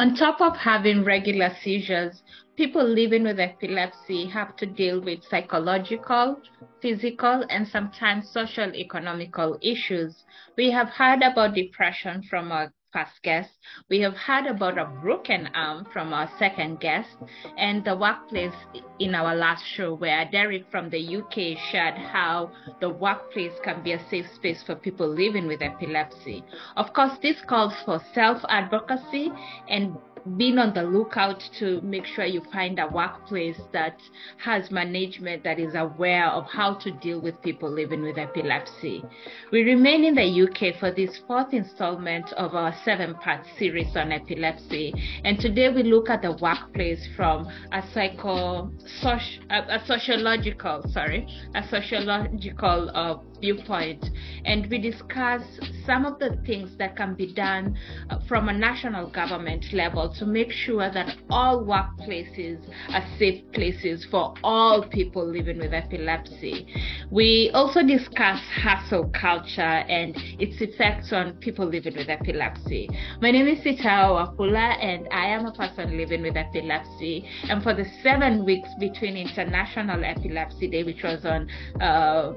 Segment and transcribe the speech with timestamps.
[0.00, 2.22] On top of having regular seizures,
[2.56, 6.40] people living with epilepsy have to deal with psychological,
[6.80, 10.24] physical, and sometimes social economical issues.
[10.56, 13.50] We have heard about depression from our first guest.
[13.88, 17.16] We have heard about a broken arm from our second guest
[17.56, 18.54] and the workplace
[18.98, 23.92] in our last show where Derek from the UK shared how the workplace can be
[23.92, 26.44] a safe space for people living with epilepsy.
[26.76, 29.30] Of course, this calls for self-advocacy
[29.68, 29.96] and
[30.36, 34.00] being on the lookout to make sure you find a workplace that
[34.38, 39.04] has management that is aware of how to deal with people living with epilepsy.
[39.52, 44.12] We remain in the UK for this fourth installment of our seven part series on
[44.12, 44.92] epilepsy.
[45.24, 48.70] And today we look at the workplace from a psycho,
[49.02, 54.04] soci, a, a sociological, sorry, a sociological uh, viewpoint
[54.44, 55.42] and we discuss
[55.84, 57.76] some of the things that can be done
[58.10, 62.58] uh, from a national government level to make sure that all workplaces
[62.90, 66.66] are safe places for all people living with epilepsy.
[67.10, 72.88] We also discuss hustle culture and its effects on people living with epilepsy.
[73.20, 77.28] My name is Sitawa Wafula and I am a person living with epilepsy.
[77.48, 81.48] And for the seven weeks between International Epilepsy Day, which was on
[81.80, 82.32] uh,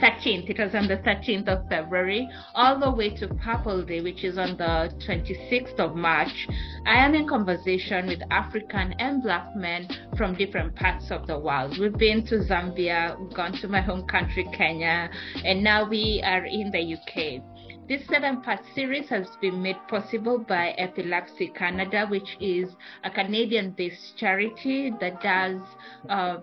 [0.00, 0.48] 13th.
[0.48, 4.38] It was on the 13th of February, all the way to Purple Day, which is
[4.38, 6.48] on the 26th of March.
[6.86, 11.78] I am in conversation with African and Black men from different parts of the world.
[11.78, 15.10] We've been to Zambia, we've gone to my home country, Kenya,
[15.44, 17.42] and now we are in the UK.
[17.88, 22.68] This seven part series has been made possible by Epilepsy Canada, which is
[23.02, 25.58] a Canadian based charity that does
[26.10, 26.36] uh,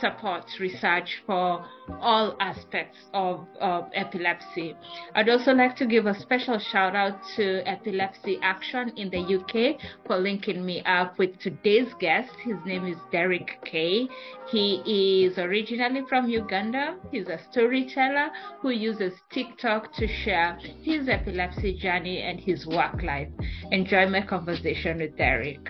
[0.00, 1.64] supports research for
[2.00, 4.74] all aspects of, of, epilepsy.
[5.14, 9.80] I'd also like to give a special shout out to Epilepsy Action in the UK
[10.06, 12.30] for linking me up with today's guest.
[12.44, 14.08] His name is Derrick Kay.
[14.50, 16.96] He is originally from Uganda.
[17.10, 23.28] He's a storyteller who uses TikTok to share his epilepsy journey and his work life.
[23.70, 25.68] Enjoy my conversation with Derrick.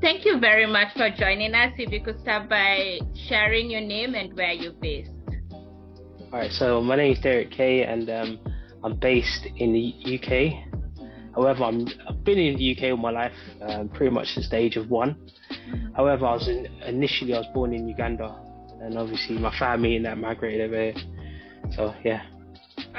[0.00, 1.74] Thank you very much for joining us.
[1.76, 5.10] If you could start by sharing your name and where you're based.
[6.32, 8.40] All right, so my name is Derrick Kay, and um,
[8.82, 10.70] I'm based in the UK.
[11.34, 14.56] However, I'm, I've been in the UK all my life, um, pretty much since the
[14.56, 15.16] age of one.
[15.94, 18.34] However, I was in, initially I was born in Uganda,
[18.80, 20.94] and obviously my family and that migrated over here.
[21.76, 22.22] So yeah.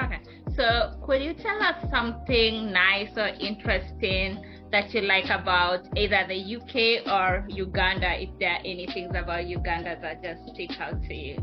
[0.03, 0.19] Okay,
[0.55, 6.55] so could you tell us something nice or interesting that you like about either the
[6.55, 11.13] UK or Uganda, if there are any things about Uganda that just stick out to
[11.13, 11.37] you?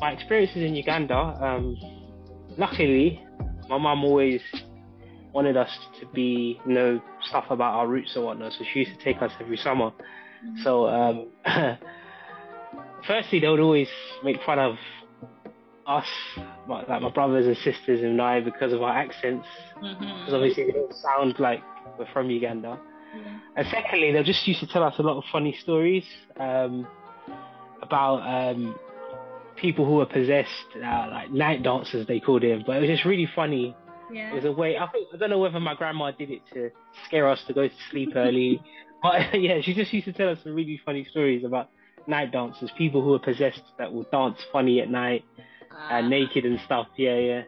[0.00, 1.76] My experiences in Uganda, um,
[2.58, 3.24] luckily,
[3.70, 4.42] my mum always
[5.32, 5.70] wanted us
[6.00, 8.52] to be, you know, stuff about our roots and whatnot.
[8.52, 9.90] So she used to take us every summer.
[9.90, 10.62] Mm-hmm.
[10.62, 11.28] So, um,
[13.06, 13.88] firstly, they would always
[14.22, 14.76] make fun of
[15.86, 16.06] us,
[16.66, 20.34] my, like my brothers and sisters and I, because of our accents, because mm-hmm.
[20.34, 21.62] obviously we don't sound like
[21.98, 22.78] we're from Uganda.
[23.16, 23.38] Yeah.
[23.56, 26.04] And secondly, they just used to tell us a lot of funny stories
[26.38, 26.86] um,
[27.82, 28.76] about um,
[29.56, 32.66] people who were possessed, uh, like night dancers they called it.
[32.66, 33.76] But it was just really funny.
[34.12, 34.32] Yeah.
[34.32, 34.76] It was a way.
[34.76, 36.70] I think I don't know whether my grandma did it to
[37.06, 38.62] scare us to go to sleep early,
[39.02, 41.70] but yeah, she just used to tell us some really funny stories about
[42.06, 45.24] night dancers, people who were possessed that would dance funny at night
[45.90, 46.86] uh, naked and stuff.
[46.96, 47.42] Yeah, yeah,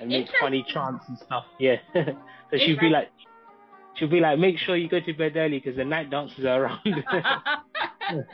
[0.00, 1.44] and make funny chants and stuff.
[1.58, 1.76] Yeah.
[1.94, 3.08] so she'd be like,
[3.94, 6.64] she'll be like, make sure you go to bed early because the night dancers are
[6.64, 6.80] around.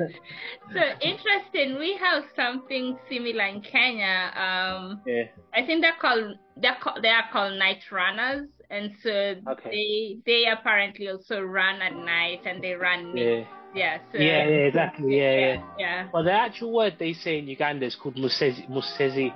[0.72, 1.78] so interesting.
[1.78, 4.32] We have something similar in Kenya.
[4.34, 5.24] Um, yeah.
[5.54, 9.70] I think they're called they're called, they are called night runners, and so okay.
[9.70, 13.16] they they apparently also run at night and they run.
[13.16, 13.44] Yeah.
[13.76, 15.18] Yeah, so, yeah, yeah, exactly.
[15.18, 16.08] Yeah, yeah, yeah.
[16.12, 18.66] Well, the actual word they say in Uganda is called musezi.
[18.70, 19.34] musezi.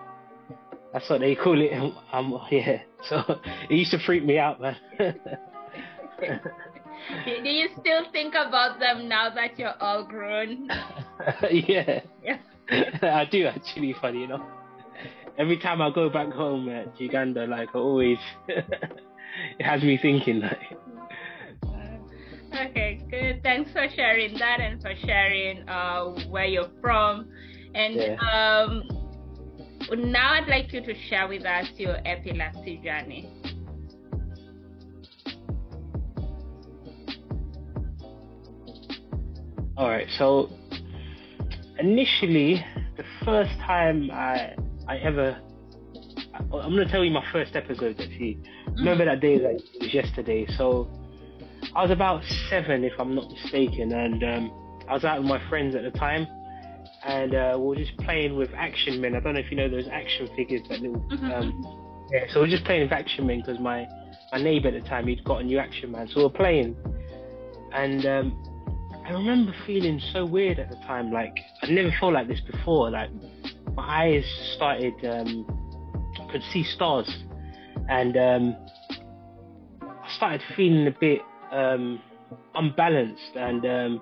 [0.95, 1.71] That's what they call it.
[2.13, 2.81] Um, yeah.
[3.09, 3.23] So
[3.69, 4.77] it used to freak me out, man.
[4.99, 5.15] do,
[7.45, 10.69] do you still think about them now that you're all grown?
[11.51, 12.01] yeah.
[12.25, 12.39] Yeah.
[13.03, 13.95] I do actually.
[14.01, 14.43] Funny enough.
[15.39, 19.99] Every time I go back home uh, to Uganda, like I always, it has me
[20.01, 20.79] thinking like.
[22.53, 23.43] Okay, good.
[23.43, 27.29] Thanks for sharing that and for sharing uh, where you're from.
[27.75, 28.17] And yeah.
[28.33, 28.83] um,
[29.97, 33.33] now I'd like you to share with us your epilepsy journey.
[39.77, 40.09] All right.
[40.19, 40.51] So
[41.79, 42.65] initially,
[42.97, 44.55] the first time I
[44.87, 45.41] I ever
[46.35, 48.39] I'm gonna tell you my first episode actually.
[48.67, 48.75] Mm-hmm.
[48.77, 50.47] Remember that day that it was yesterday.
[50.57, 50.91] So
[51.75, 54.53] I was about seven, if I'm not mistaken, and um,
[54.89, 56.27] I was out with my friends at the time,
[57.05, 59.15] and uh, we were just playing with Action Men.
[59.15, 61.01] I don't know if you know those action figures, that little.
[61.01, 61.31] Mm-hmm.
[61.31, 63.87] Um, yeah, so we are just playing with Action Men because my
[64.33, 66.77] my neighbor at the time he'd got a new Action Man, so we we're playing,
[67.73, 71.13] and um, I remember feeling so weird at the time.
[71.13, 72.91] Like I'd never felt like this before.
[72.91, 73.11] Like
[73.77, 74.25] my eyes
[74.57, 75.47] started, um,
[76.33, 77.09] could see stars,
[77.89, 78.57] and um,
[79.81, 81.21] I started feeling a bit
[81.51, 82.01] um,
[82.55, 84.01] unbalanced and um,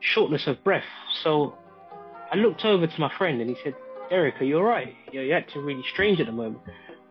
[0.00, 0.84] shortness of breath.
[1.22, 1.56] So
[2.32, 3.74] I looked over to my friend and he said,
[4.10, 4.94] Derrick, are you alright?
[5.12, 6.60] You're, you're acting really strange at the moment.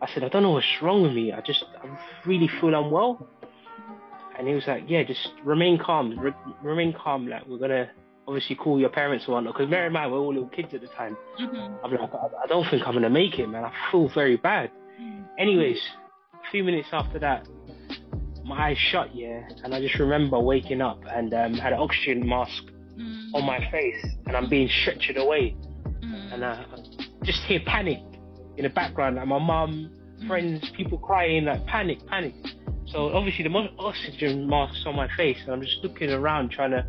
[0.00, 1.32] I said, I don't know what's wrong with me.
[1.32, 3.28] I just, I really feel unwell.
[4.38, 6.18] And he was like, yeah, just remain calm.
[6.18, 7.26] Re- remain calm.
[7.26, 7.90] Like, we're going to
[8.28, 9.54] obviously call your parents or whatnot.
[9.54, 11.16] Because Mary and I were all little kids at the time.
[11.40, 11.84] Mm-hmm.
[11.84, 13.64] I'm like, I, I, don't think I'm going to make it, man.
[13.64, 14.70] I feel very bad.
[15.00, 15.22] Mm-hmm.
[15.38, 15.78] Anyways,
[16.34, 17.48] a few minutes after that,
[18.46, 22.26] my eyes shut, yeah, and I just remember waking up and um, had an oxygen
[22.26, 22.62] mask
[22.96, 23.34] mm.
[23.34, 26.32] on my face, and I'm being stretchered away, mm.
[26.32, 26.64] and I
[27.24, 27.98] just hear panic
[28.56, 29.90] in the background, like my mum,
[30.20, 30.28] mm.
[30.28, 32.34] friends, people crying, like panic, panic.
[32.86, 36.70] So obviously the most oxygen mask's on my face, and I'm just looking around trying
[36.70, 36.86] to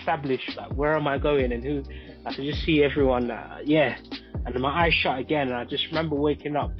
[0.00, 1.82] establish like where am I going and who.
[2.24, 3.98] I could just see everyone, uh, yeah,
[4.46, 6.72] and my eyes shut again, and I just remember waking up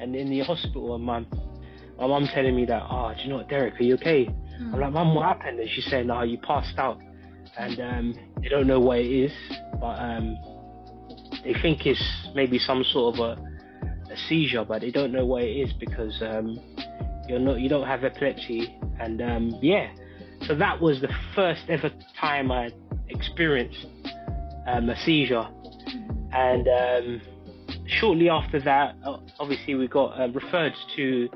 [0.00, 1.24] and in the hospital, and my
[2.00, 4.24] my mum telling me that, oh, do you know what, Derrick, are you okay?
[4.24, 4.72] Mm.
[4.72, 5.60] I'm like, mum, what happened?
[5.60, 6.98] And she's saying, no, you passed out.
[7.58, 9.32] And um, they don't know what it is,
[9.78, 10.38] but um,
[11.44, 12.02] they think it's
[12.34, 16.22] maybe some sort of a, a, seizure, but they don't know what it is because
[16.22, 16.58] um,
[17.28, 18.74] you're not, you don't have epilepsy.
[18.98, 19.90] And um, yeah,
[20.46, 22.70] so that was the first ever time I
[23.08, 23.86] experienced
[24.66, 25.46] um, a seizure.
[26.32, 27.20] And um,
[27.86, 28.96] shortly after that,
[29.38, 31.28] obviously we got uh, referred to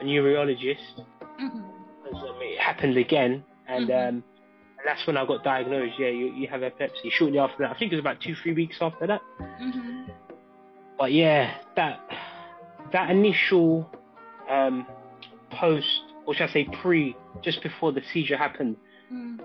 [0.00, 1.00] a neurologist.
[1.40, 1.58] Mm-hmm.
[2.14, 4.08] Um, it happened again, and, mm-hmm.
[4.16, 4.24] um,
[4.78, 5.94] and that's when I got diagnosed.
[5.98, 7.10] Yeah, you, you have epilepsy.
[7.10, 9.20] Shortly after that, I think it was about two, three weeks after that.
[9.40, 10.04] Mm-hmm.
[10.98, 12.00] But yeah, that
[12.92, 13.90] that initial
[14.48, 14.86] um,
[15.50, 18.76] post, or should I say pre, just before the seizure happened,
[19.12, 19.38] mm.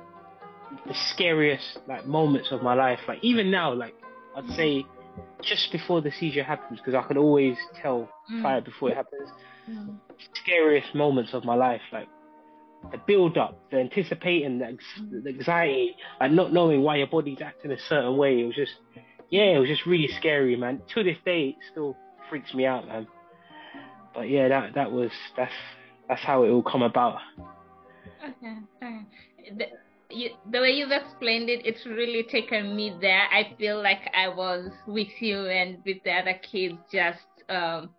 [0.88, 3.00] the scariest like moments of my life.
[3.08, 3.96] Like even now, like
[4.36, 4.86] I'd say
[5.42, 8.42] just before the seizure happens, because I can always tell mm.
[8.42, 9.30] prior before it happens.
[10.34, 12.08] Scariest moments of my life, like
[12.92, 14.78] the build up, the anticipating, the,
[15.22, 18.42] the anxiety, like not knowing why your body's acting a certain way.
[18.42, 18.74] It was just,
[19.30, 20.82] yeah, it was just really scary, man.
[20.94, 21.96] To this day, it still
[22.30, 23.08] freaks me out, man.
[24.14, 25.54] But yeah, that that was that's
[26.08, 27.20] that's how it all come about.
[28.24, 29.00] Okay, okay.
[29.58, 29.66] The,
[30.10, 33.28] you, the way you've explained it, it's really taken me there.
[33.32, 37.20] I feel like I was with you and with the other kids, just
[37.50, 37.90] um,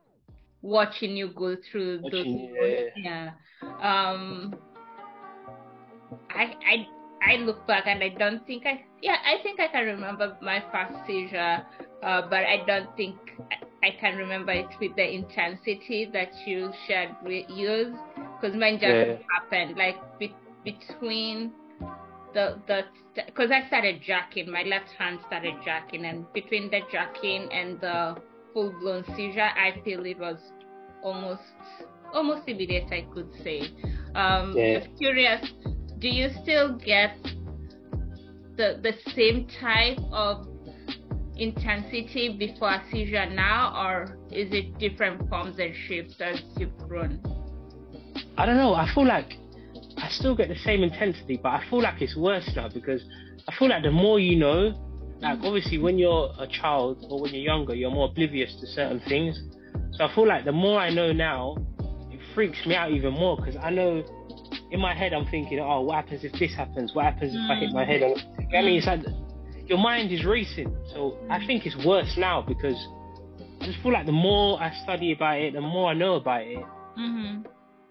[0.63, 3.31] watching you go through watching, those yeah.
[3.63, 4.11] yeah.
[4.11, 4.55] Um
[6.31, 6.87] I I
[7.23, 10.63] I look back and I don't think I yeah I think I can remember my
[10.73, 11.65] first seizure,
[12.03, 13.17] uh, but I don't think
[13.85, 17.95] I, can remember it with the intensity that you shared with yours
[18.41, 19.17] because mine just yeah.
[19.33, 20.35] happened like be,
[20.65, 21.53] between
[22.35, 22.83] the the
[23.27, 28.17] because I started jacking my left hand started jacking and between the jacking and the
[28.53, 30.39] full blown seizure, I feel it was
[31.03, 31.43] almost
[32.13, 33.71] almost immediate, I could say.
[34.15, 34.81] Um, yeah.
[34.81, 35.53] Just curious,
[35.99, 37.17] do you still get
[38.57, 40.47] the the same type of
[41.37, 47.21] intensity before a seizure now, or is it different forms and shapes as you've grown?
[48.37, 48.75] I don't know.
[48.75, 49.35] I feel like
[49.97, 53.03] I still get the same intensity, but I feel like it's worse now because
[53.49, 54.75] I feel like the more you know,
[55.21, 59.01] like obviously when you're a child or when you're younger, you're more oblivious to certain
[59.09, 59.41] things.
[59.93, 61.57] So I feel like the more I know now,
[62.11, 64.03] it freaks me out even more because I know
[64.71, 66.95] in my head I'm thinking, oh, what happens if this happens?
[66.95, 68.03] What happens if I hit my head?
[68.03, 68.17] And,
[68.57, 69.01] I mean, it's like
[69.67, 70.75] your mind is racing.
[70.93, 72.77] So I think it's worse now because
[73.61, 76.43] I just feel like the more I study about it, the more I know about
[76.43, 76.59] it,
[76.99, 77.43] mm-hmm.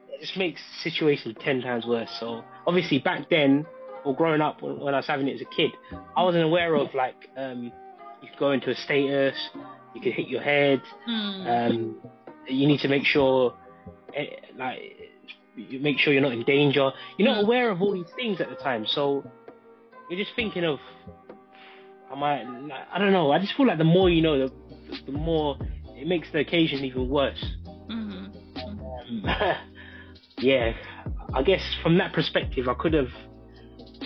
[0.10, 2.10] it just makes the situation ten times worse.
[2.20, 3.66] So obviously back then,
[4.04, 5.72] or growing up when I was having it as a kid,
[6.18, 7.72] I wasn't aware of like um,
[8.24, 9.38] you could go into a status,
[9.94, 10.82] you could hit your head.
[11.08, 11.72] Mm.
[11.72, 11.96] Um,
[12.48, 13.56] you need to make sure,
[14.16, 14.26] eh,
[14.58, 14.80] like,
[15.56, 16.92] you make sure you're not in danger.
[17.18, 17.46] You're not hmm.
[17.46, 19.24] aware of all these things at the time, so
[20.10, 20.80] you're just thinking of,
[22.12, 22.42] am I?
[22.92, 23.32] I don't know.
[23.32, 24.54] I just feel like the more you know, the,
[25.06, 25.58] the more
[25.96, 27.44] it makes the occasion even worse.
[27.90, 29.26] Mm-hmm.
[29.26, 29.26] Um,
[30.38, 30.74] yeah,
[31.34, 33.10] I guess from that perspective, I could have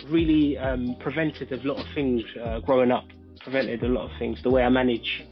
[0.09, 3.05] really um, prevented a lot of things uh, growing up.
[3.45, 4.41] Prevented a lot of things.
[4.41, 5.23] The way I manage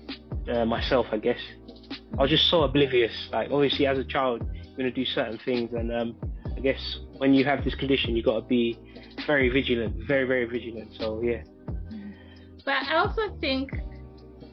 [0.48, 1.40] uh, myself, I guess.
[2.18, 3.12] I was just so oblivious.
[3.32, 6.16] Like obviously, as a child, you're gonna do certain things, and um,
[6.56, 8.78] I guess when you have this condition, you got to be
[9.26, 10.94] very vigilant, very very vigilant.
[11.00, 11.42] So yeah.
[12.64, 13.72] But I also think,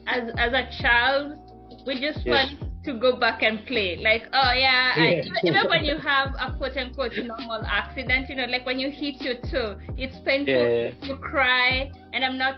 [0.07, 1.37] as as a child,
[1.85, 3.97] we just want to go back and play.
[3.97, 5.21] Like, oh yeah, yeah.
[5.21, 8.89] I, even when you have a quote unquote normal accident, you know, like when you
[8.89, 10.91] hit your toe, it's painful, yeah.
[11.03, 12.55] you cry, and I'm not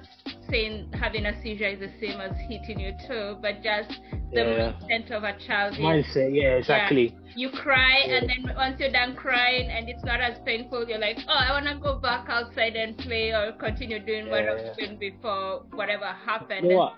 [0.53, 3.89] saying having a seizure is the same as hitting your toe, but just
[4.33, 4.73] the yeah.
[4.87, 5.73] mindset of a child.
[5.75, 7.15] Mindset, yeah, exactly.
[7.25, 10.99] Yeah, you cry, and then once you're done crying and it's not as painful, you're
[10.99, 14.53] like, oh, I want to go back outside and play or continue doing what I
[14.53, 16.65] was doing before whatever happened.
[16.65, 16.93] You know what?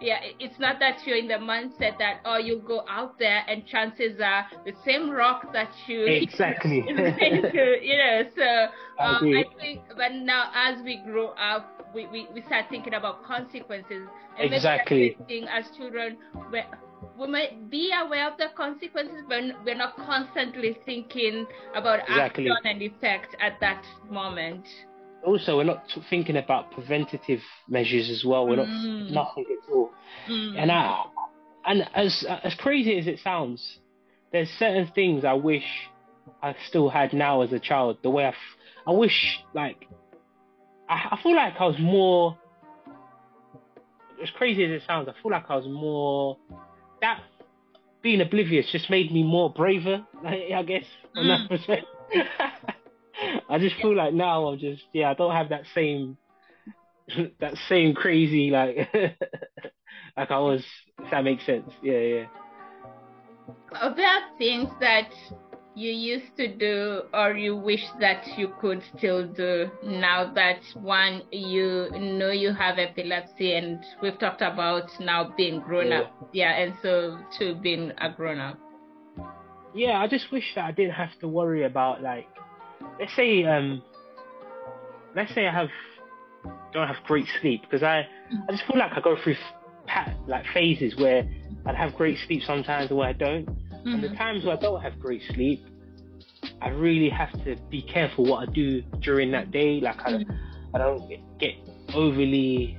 [0.00, 3.66] yeah, it's not that you're in the mindset that oh you go out there and
[3.66, 9.44] chances are the same rock that you exactly to, you know so um, I, I,
[9.58, 14.06] think but now as we grow up we, we, we start thinking about consequences
[14.38, 15.16] and exactly
[15.50, 16.16] as children
[16.52, 16.62] we,
[17.18, 22.48] we might be aware of the consequences but we're not constantly thinking about exactly.
[22.48, 24.64] action and effect at that moment
[25.26, 28.46] also we're not thinking about preventative measures as well.
[28.46, 29.10] We're mm.
[29.10, 29.90] not nothing at all.
[30.28, 30.62] Mm.
[30.62, 31.04] And I,
[31.66, 33.78] and as as crazy as it sounds,
[34.32, 35.64] there's certain things I wish
[36.42, 37.98] I still had now as a child.
[38.02, 39.88] The way I, f- I wish like
[40.88, 42.38] I, I feel like I was more.
[44.22, 46.38] As crazy as it sounds, I feel like I was more
[47.02, 47.20] that
[48.02, 50.04] being oblivious just made me more braver.
[50.24, 51.48] I guess that.
[51.50, 51.82] Mm.
[53.48, 56.16] I just feel like now I'm just yeah I don't have that same
[57.40, 58.76] that same crazy like
[60.16, 60.64] like I was
[61.02, 62.26] if that makes sense yeah yeah.
[63.80, 65.08] Are there things that
[65.76, 71.22] you used to do or you wish that you could still do now that one
[71.30, 76.00] you know you have epilepsy and we've talked about now being grown yeah.
[76.00, 78.58] up yeah and so to being a grown up
[79.74, 82.26] yeah i just wish that i didn't have to worry about like
[82.98, 83.82] let's say um,
[85.14, 85.68] let's say I have
[86.72, 88.06] don't have great sleep because I
[88.48, 89.36] I just feel like I go through
[90.26, 91.28] like phases where
[91.64, 93.48] I'd have great sleep sometimes or where I don't.
[93.86, 93.94] Mm-hmm.
[93.94, 94.16] And the mm-hmm.
[94.16, 95.64] times where I don't have great sleep,
[96.60, 99.80] I really have to be careful what I do during that day.
[99.80, 100.74] Like I, mm-hmm.
[100.74, 101.54] I don't get
[101.94, 102.78] overly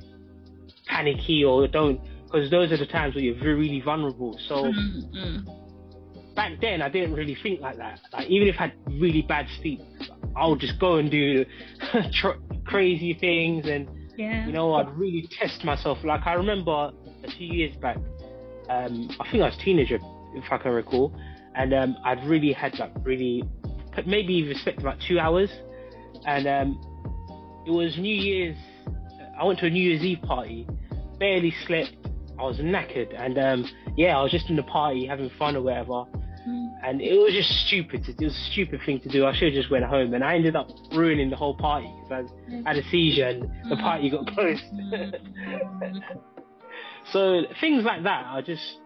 [0.86, 4.38] panicky or don't because those are the times where you're really vulnerable.
[4.48, 5.58] So mm-hmm
[6.38, 8.00] back then I didn't really think like that.
[8.14, 9.82] Like even if I had really bad sleep,
[10.38, 11.44] I'll just go and do
[12.14, 14.46] tr- crazy things, and yeah.
[14.46, 15.98] you know I'd really test myself.
[16.06, 16.92] Like I remember
[17.26, 17.98] a few years back,
[18.70, 20.00] um, I think I was a teenager
[20.44, 21.18] if I can recall,
[21.56, 23.44] and um, I'd really had like really
[24.06, 25.50] maybe even slept about two hours,
[26.26, 28.58] and um, it was New Year's.
[29.40, 30.68] I went to a New Year's Eve party,
[31.20, 31.96] barely slept.
[32.40, 35.62] I was knackered, and um, yeah, I was just in the party having fun or
[35.62, 36.06] whatever
[36.84, 38.08] and it was just stupid.
[38.08, 39.26] It was a stupid thing to do.
[39.26, 42.30] I should have just went home, and I ended up ruining the whole party because
[42.66, 43.82] I had a seizure and the mm.
[43.82, 44.64] party got closed.
[47.12, 48.78] so things like that are just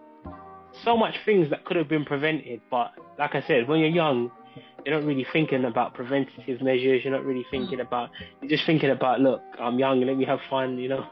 [0.84, 2.62] so much things that could have been prevented.
[2.70, 4.32] But like I said, when you're young,
[4.86, 7.02] you're not really thinking about preventative measures.
[7.04, 7.88] You're not really thinking mm.
[7.88, 8.10] about.
[8.42, 11.06] You're just thinking about, look, I'm young, let me have fun, you know.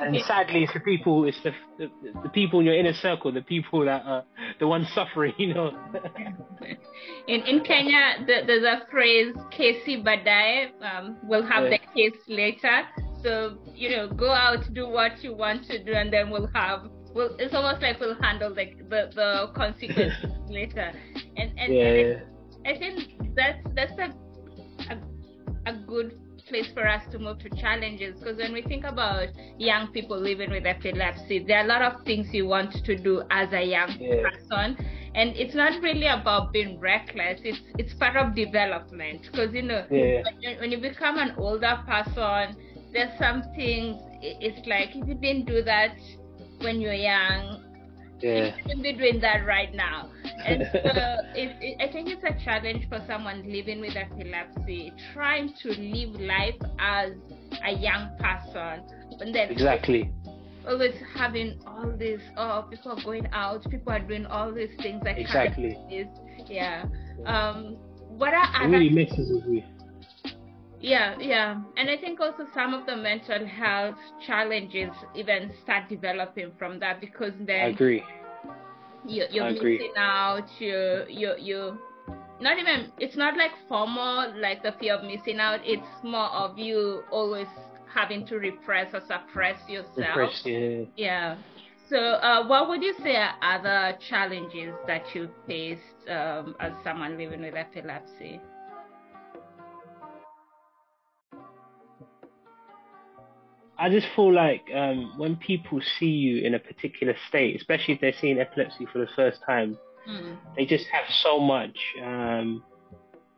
[0.00, 1.90] and sadly, it's the people, it's the, the,
[2.22, 4.24] the people in your inner circle, the people that are
[4.58, 5.76] the ones suffering, you know.
[7.28, 11.70] in in Kenya, the, there's a phrase "kesi baadaye." Um, we'll have yeah.
[11.70, 12.82] the case later.
[13.22, 16.88] So you know, go out, do what you want to do, and then we'll have.
[17.16, 20.12] Well, it's almost like we'll handle the the, the consequences
[20.50, 20.92] later.
[21.38, 21.82] And and, yeah.
[21.82, 22.22] and
[22.66, 24.12] I, I think that's that's a,
[24.92, 26.12] a a good
[26.46, 30.50] place for us to move to challenges because when we think about young people living
[30.50, 33.96] with epilepsy, there are a lot of things you want to do as a young
[33.98, 34.22] yeah.
[34.22, 34.76] person.
[35.14, 37.40] And it's not really about being reckless.
[37.44, 40.20] It's it's part of development because you know yeah.
[40.22, 42.60] when, you, when you become an older person,
[42.92, 43.96] there's some things.
[44.20, 45.96] It's like if you didn't do that
[46.60, 47.64] when you're young,
[48.20, 48.46] yeah.
[48.46, 50.10] you shouldn't be doing that right now.
[50.44, 50.78] And so
[51.34, 56.20] it, it, I think it's a challenge for someone living with epilepsy, trying to live
[56.20, 57.12] life as
[57.64, 58.82] a young person.
[59.20, 60.12] And then exactly.
[60.66, 65.00] Always having all this, oh, people are going out, people are doing all these things
[65.04, 65.78] that exactly.
[65.90, 66.08] Is,
[66.48, 66.84] yeah.
[67.24, 67.76] Um,
[68.08, 69.64] what are it really messes with me.
[70.80, 71.60] Yeah, yeah.
[71.76, 77.00] And I think also some of the mental health challenges even start developing from that
[77.00, 78.04] because then I agree
[79.06, 80.44] you, you're missing out.
[80.58, 81.78] You you you
[82.40, 85.60] not even it's not like formal, like the fear of missing out.
[85.64, 87.48] It's more of you always
[87.92, 89.96] having to repress or suppress yourself.
[89.96, 90.84] Repress, yeah.
[90.96, 91.36] Yeah.
[91.88, 97.16] So, uh, what would you say are other challenges that you faced um, as someone
[97.16, 98.40] living with epilepsy?
[103.78, 108.00] I just feel like um, when people see you in a particular state, especially if
[108.00, 109.76] they're seeing epilepsy for the first time,
[110.08, 110.36] mm.
[110.56, 112.64] they just have so much um,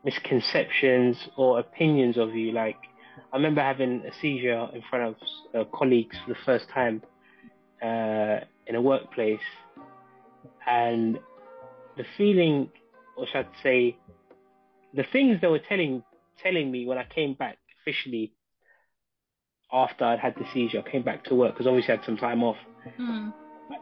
[0.04, 2.52] misconceptions or opinions of you.
[2.52, 2.76] Like,
[3.33, 5.16] I remember having a seizure in front
[5.54, 7.02] of uh, colleagues for the first time
[7.83, 9.40] uh, in a workplace,
[10.66, 11.18] and
[11.97, 12.71] the feeling,
[13.16, 13.97] or should I say,
[14.95, 16.02] the things they were telling
[16.42, 18.33] telling me when I came back officially
[19.72, 22.16] after I'd had the seizure, I came back to work because obviously I had some
[22.16, 22.56] time off.
[22.98, 23.32] Mm.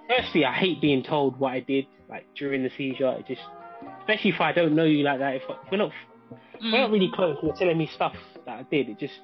[0.09, 3.17] Firstly, I hate being told what I did like during the seizure.
[3.19, 3.43] It just,
[4.01, 5.37] especially if I don't know you like that.
[5.37, 5.91] If, if we're not,
[6.31, 6.73] mm.
[6.73, 8.15] we're not really close, you're telling me stuff
[8.47, 8.89] that I did.
[8.89, 9.15] It just,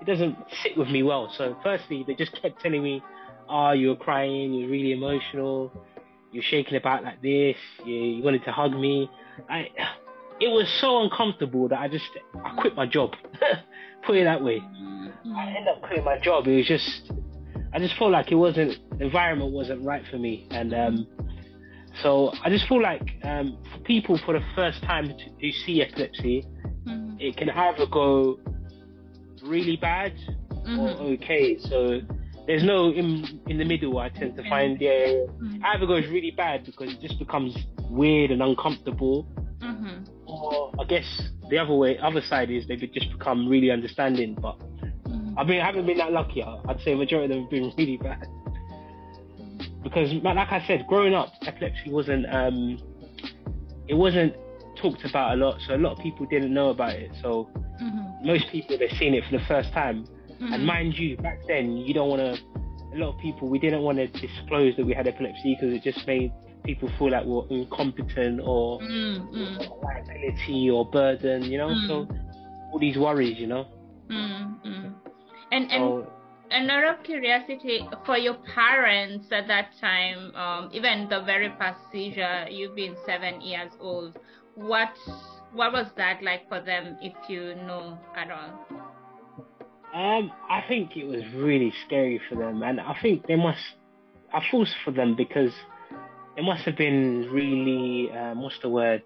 [0.00, 1.32] it doesn't sit with me well.
[1.36, 3.02] So, firstly, they just kept telling me,
[3.48, 4.52] "Oh, you were crying.
[4.52, 5.72] You were really emotional.
[6.32, 7.56] You're shaking about like this.
[7.84, 9.10] You, you wanted to hug me."
[9.48, 9.68] I,
[10.40, 12.06] it was so uncomfortable that I just,
[12.44, 13.12] I quit my job.
[14.06, 14.60] Put it that way.
[14.60, 15.12] Mm.
[15.36, 16.46] I ended up quitting my job.
[16.46, 17.12] It was just,
[17.72, 20.48] I just felt like it wasn't, the environment wasn't right for me.
[20.50, 21.06] And um,
[22.02, 25.82] so I just feel like um, for people for the first time to, to see
[25.82, 26.46] epilepsy,
[26.86, 27.16] mm-hmm.
[27.18, 28.38] it can either go
[29.42, 30.14] really bad
[30.50, 30.78] mm-hmm.
[30.78, 31.58] or okay.
[31.58, 32.00] So
[32.46, 33.98] there's no in in the middle.
[33.98, 35.64] I tend to find yeah, mm-hmm.
[35.64, 37.56] either goes really bad because it just becomes
[37.90, 39.26] weird and uncomfortable,
[39.58, 40.04] mm-hmm.
[40.50, 44.36] Or I guess the other way, other side is they could just become really understanding.
[44.40, 44.60] But
[45.36, 46.42] I mean, I haven't been that lucky.
[46.42, 48.26] I'd say majority of them have been really bad.
[49.82, 52.78] Because, like I said, growing up, epilepsy wasn't um,
[53.88, 54.34] it wasn't
[54.76, 57.10] talked about a lot, so a lot of people didn't know about it.
[57.22, 57.48] So
[57.82, 58.26] mm-hmm.
[58.26, 60.04] most people they've seen it for the first time.
[60.30, 60.52] Mm-hmm.
[60.52, 62.42] And mind you, back then you don't want to.
[62.92, 65.84] A lot of people we didn't want to disclose that we had epilepsy because it
[65.84, 66.32] just made
[66.74, 69.58] people feel like we're incompetent or mm-hmm.
[69.82, 71.74] liability or burden, you know.
[71.88, 72.72] So mm.
[72.72, 73.66] all these worries, you know.
[74.08, 74.88] Mm-hmm.
[75.52, 76.06] And and oh.
[76.50, 82.76] another curiosity for your parents at that time, um, even the very past seizure, you've
[82.76, 84.16] been seven years old.
[84.54, 84.94] What
[85.52, 88.50] what was that like for them, if you know at all?
[89.92, 93.58] Um, I think it was really scary for them, and I think they must.
[94.32, 95.50] I feel for them because
[96.36, 99.02] it must have been really um, what's the word?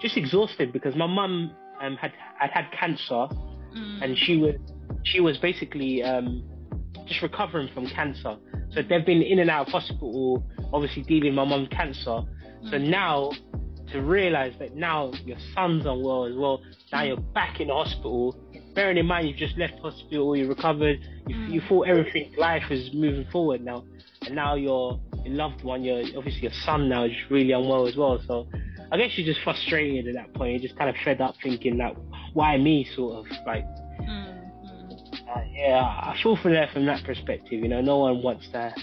[0.00, 3.26] Just exhausted because my mum um, had had had cancer,
[3.74, 4.02] mm.
[4.02, 4.54] and she was
[5.04, 6.44] she was basically um,
[7.06, 8.36] just recovering from cancer.
[8.72, 12.22] So they've been in and out of hospital, obviously dealing with my mum's cancer.
[12.64, 12.70] Mm.
[12.70, 13.30] So now
[13.92, 18.36] to realize that now your son's unwell as well, now you're back in the hospital.
[18.74, 21.52] Bearing in mind you've just left hospital, you recovered, you, mm.
[21.52, 23.84] you thought everything, life is moving forward now,
[24.26, 27.96] and now your, your loved one, your obviously your son now is really unwell as
[27.96, 28.20] well.
[28.26, 28.46] So
[28.92, 30.52] I guess you're just frustrated at that point.
[30.52, 31.94] You're just kind of fed up, thinking that
[32.32, 33.64] why me, sort of like.
[34.00, 34.34] Mm
[35.34, 37.60] uh, yeah, I feel for that from that perspective.
[37.60, 38.78] You know, no one wants that,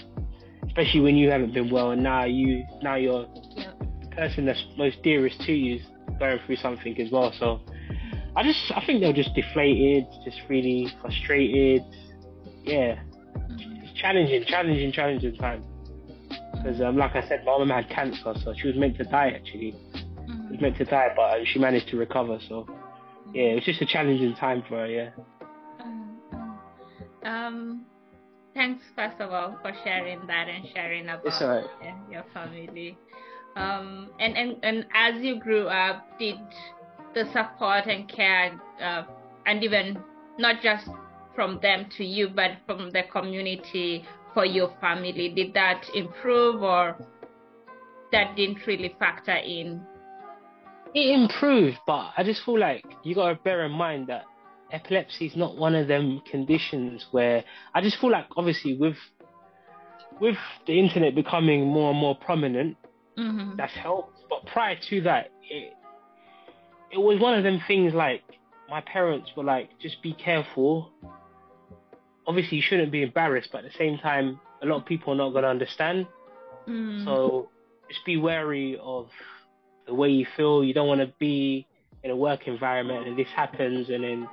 [0.66, 3.26] especially when you haven't been well, and now you, now you're
[3.56, 3.78] yep.
[4.00, 5.82] the person that's most dearest to you is
[6.18, 7.32] going through something as well.
[7.38, 7.60] So,
[8.36, 11.82] I just, I think they're just deflated, just really frustrated.
[12.64, 13.00] Yeah,
[13.36, 13.84] mm-hmm.
[13.84, 15.64] it's challenging, challenging, challenging time.
[16.62, 19.30] Because, um, like I said, my mom had cancer, so she was meant to die
[19.30, 19.74] actually.
[19.92, 20.46] Mm-hmm.
[20.46, 22.38] She was meant to die, but uh, she managed to recover.
[22.48, 22.68] So,
[23.34, 24.86] yeah, it was just a challenging time for her.
[24.86, 25.10] Yeah.
[27.24, 27.86] Um,
[28.54, 31.64] thanks first of all for sharing that and sharing about right.
[32.10, 32.98] your family.
[33.54, 36.36] Um, and, and and as you grew up, did
[37.14, 39.04] the support and care, uh,
[39.46, 40.02] and even
[40.38, 40.88] not just
[41.34, 46.96] from them to you, but from the community for your family, did that improve or
[48.12, 49.82] that didn't really factor in?
[50.94, 54.24] It improved, but I just feel like you gotta bear in mind that
[54.70, 58.96] epilepsy is not one of them conditions where I just feel like obviously with
[60.20, 62.76] with the internet becoming more and more prominent,
[63.18, 63.56] mm-hmm.
[63.56, 64.20] that's helped.
[64.28, 65.72] But prior to that, it
[66.90, 68.22] it was one of them things like
[68.68, 70.90] my parents were like, just be careful.
[72.26, 75.16] Obviously, you shouldn't be embarrassed, but at the same time, a lot of people are
[75.16, 76.06] not going to understand.
[76.68, 77.04] Mm.
[77.04, 77.48] So
[77.88, 79.08] just be wary of
[79.86, 80.62] the way you feel.
[80.62, 81.66] You don't want to be
[82.04, 84.28] in a work environment and this happens, and then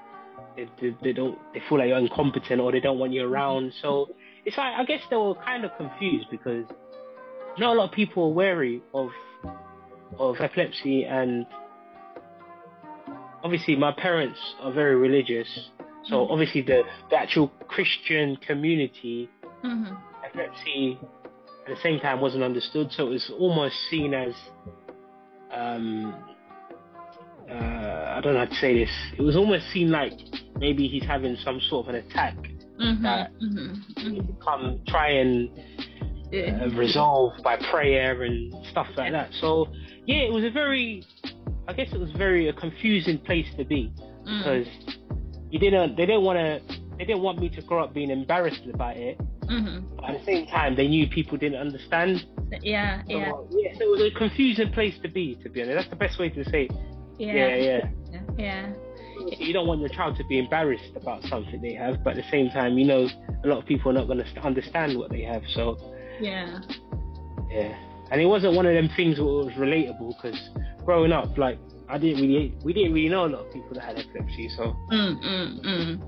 [0.56, 3.74] they, they, they, don't they feel like you're incompetent or they don't want you around.
[3.82, 4.10] So
[4.46, 6.66] it's like I guess they were kind of confused because
[7.58, 9.10] not a lot of people are wary of
[10.18, 11.46] of epilepsy and
[13.44, 15.70] obviously my parents are very religious,
[16.10, 19.30] so obviously the, the actual Christian community,
[19.64, 19.94] mm-hmm.
[20.26, 21.00] epilepsy
[21.68, 24.34] at the same time wasn't understood, so it was almost seen as
[25.54, 26.16] um,
[27.50, 28.92] uh, I don't know how to say this.
[29.18, 30.14] It was almost seen like
[30.58, 32.36] maybe he's having some sort of an attack
[32.80, 35.50] mm-hmm, that mm-hmm, come try and
[36.34, 39.30] uh, resolve by prayer and stuff like that.
[39.40, 39.68] So
[40.06, 41.04] yeah, it was a very,
[41.68, 43.92] I guess it was very a confusing place to be
[44.28, 44.44] mm.
[45.50, 46.62] You didn't, they didn't want to,
[46.98, 49.20] they didn't want me to grow up being embarrassed about it.
[49.46, 49.96] Mm-hmm.
[49.96, 52.26] But at the same time, they knew people didn't understand.
[52.62, 53.32] Yeah, so, yeah.
[53.52, 55.78] yeah, so it was a confusing place to be, to be honest.
[55.78, 56.72] That's the best way to say it.
[57.18, 57.90] Yeah, yeah.
[58.12, 58.22] Yeah.
[58.38, 58.74] yeah.
[59.38, 62.30] You don't want your child to be embarrassed about something they have, but at the
[62.32, 63.08] same time, you know,
[63.44, 65.44] a lot of people are not going to understand what they have.
[65.54, 65.78] So,
[66.22, 66.60] yeah.
[67.50, 67.76] Yeah.
[68.12, 70.40] And it wasn't one of them things that was relatable because
[70.86, 71.60] growing up, like,
[71.90, 74.50] I didn't really, we didn't really know a lot of people that had epilepsy.
[74.50, 76.02] So, mm, mm, mm.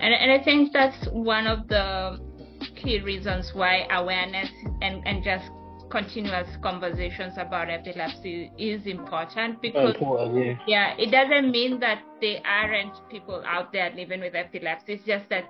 [0.00, 2.20] And, and I think that's one of the
[2.76, 4.50] key reasons why awareness
[4.82, 5.50] and, and just
[5.90, 10.94] continuous conversations about epilepsy is important because important, yeah.
[10.94, 10.94] yeah.
[10.98, 15.44] it doesn't mean that there aren't people out there living with epilepsy it's just that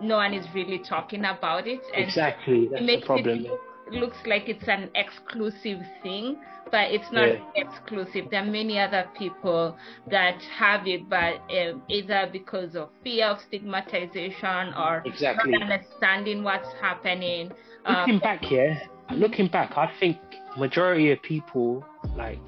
[0.00, 4.48] no one is really talking about it and exactly that's the problem it looks like
[4.48, 6.36] it's an exclusive thing
[6.70, 7.40] but it's not yeah.
[7.56, 9.76] exclusive there are many other people
[10.08, 15.52] that have it but um, either because of fear of stigmatization or exactly.
[15.52, 17.50] not understanding what's happening
[17.86, 18.80] looking um, back here
[19.16, 20.18] looking back, I think
[20.56, 21.84] majority of people,
[22.16, 22.40] like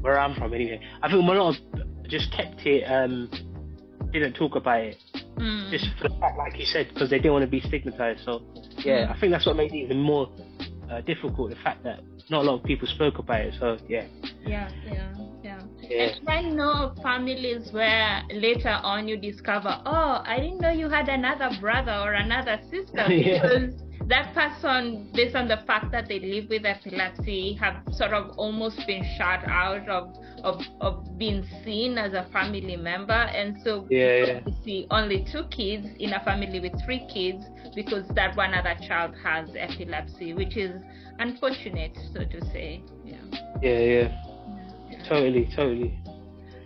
[0.00, 3.30] where I'm from anyway, I think a lot of just kept it, um,
[4.12, 5.02] didn't talk about it.
[5.36, 5.70] Mm.
[5.70, 8.24] Just for the fact, like you said, because they didn't want to be stigmatized.
[8.24, 8.42] So,
[8.78, 9.12] yeah.
[9.14, 10.30] I think that's what made it even more
[10.90, 11.50] uh, difficult.
[11.50, 13.54] The fact that not a lot of people spoke about it.
[13.60, 14.06] So, yeah.
[14.46, 15.60] Yeah, yeah, yeah.
[15.80, 16.14] yeah.
[16.18, 21.08] And I know families where later on you discover, oh, I didn't know you had
[21.08, 23.74] another brother or another sister because
[24.08, 28.78] that person, based on the fact that they live with epilepsy, have sort of almost
[28.86, 30.14] been shut out of
[30.44, 34.40] of, of being seen as a family member, and so yeah, yeah.
[34.44, 38.76] we see only two kids in a family with three kids because that one other
[38.86, 40.80] child has epilepsy, which is
[41.18, 42.82] unfortunate, so to say.
[43.04, 43.16] Yeah.
[43.60, 44.22] Yeah, yeah.
[44.90, 45.08] yeah.
[45.08, 45.98] Totally, totally.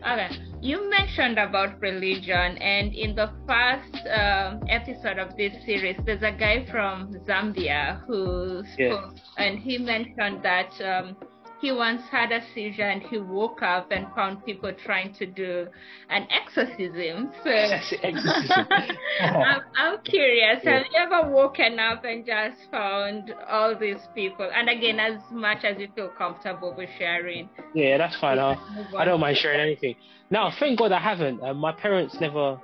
[0.06, 6.22] Okay, you mentioned about religion, and in the first uh, episode of this series, there's
[6.22, 11.16] a guy from Zambia who spoke, and he mentioned that um,
[11.60, 15.66] he once had a seizure and he woke up and found people trying to do
[16.08, 17.30] an exorcism.
[17.44, 17.50] So
[18.02, 18.66] exorcism.
[19.20, 20.78] I'm, I'm, curious, yeah.
[20.78, 24.50] have you ever woken up and just found all these people?
[24.52, 27.50] And again, as much as you feel comfortable with sharing.
[27.74, 28.38] Yeah, that's fine.
[28.38, 28.56] I,
[28.96, 29.96] I don't mind sharing anything.
[30.30, 31.42] No, thank God I haven't.
[31.42, 32.58] Uh, my parents never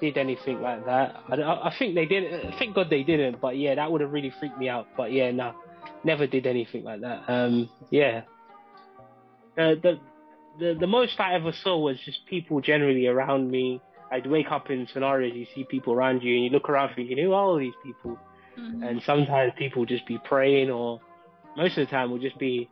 [0.00, 1.16] did anything like that.
[1.28, 2.54] I, I, think they did.
[2.58, 3.40] Thank God they didn't.
[3.40, 4.88] But yeah, that would have really freaked me out.
[4.96, 5.54] But yeah, no
[6.04, 7.24] never did anything like that.
[7.28, 8.22] Um, yeah.
[9.58, 9.98] Uh, the
[10.58, 13.80] the the most I ever saw was just people generally around me.
[14.10, 17.18] I'd wake up in scenarios, you see people around you, and you look around thinking,
[17.18, 18.16] who are all these people?
[18.56, 18.82] Mm-hmm.
[18.84, 21.00] And sometimes people just be praying, or
[21.56, 22.68] most of the time will just be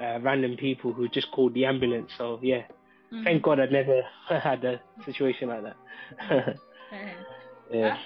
[0.00, 2.10] uh, random people who just called the ambulance.
[2.16, 2.62] So yeah,
[3.12, 3.24] mm-hmm.
[3.24, 6.56] thank God I never had a situation like that.
[7.72, 7.96] yeah.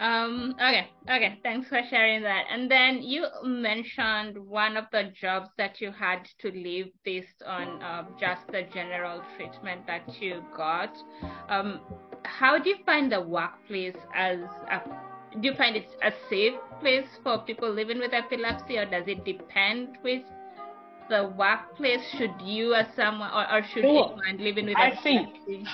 [0.00, 2.44] Um, okay, okay, thanks for sharing that.
[2.50, 7.80] And then you mentioned one of the jobs that you had to leave based on
[7.82, 10.96] uh, just the general treatment that you got.
[11.48, 11.80] Um,
[12.24, 14.38] how do you find the workplace as
[14.70, 14.80] a
[15.40, 19.24] do you find it a safe place for people living with epilepsy or does it
[19.24, 20.22] depend with
[21.10, 25.64] the workplace should you as someone or, or should well, anyone living with I epilepsy
[25.64, 25.68] think,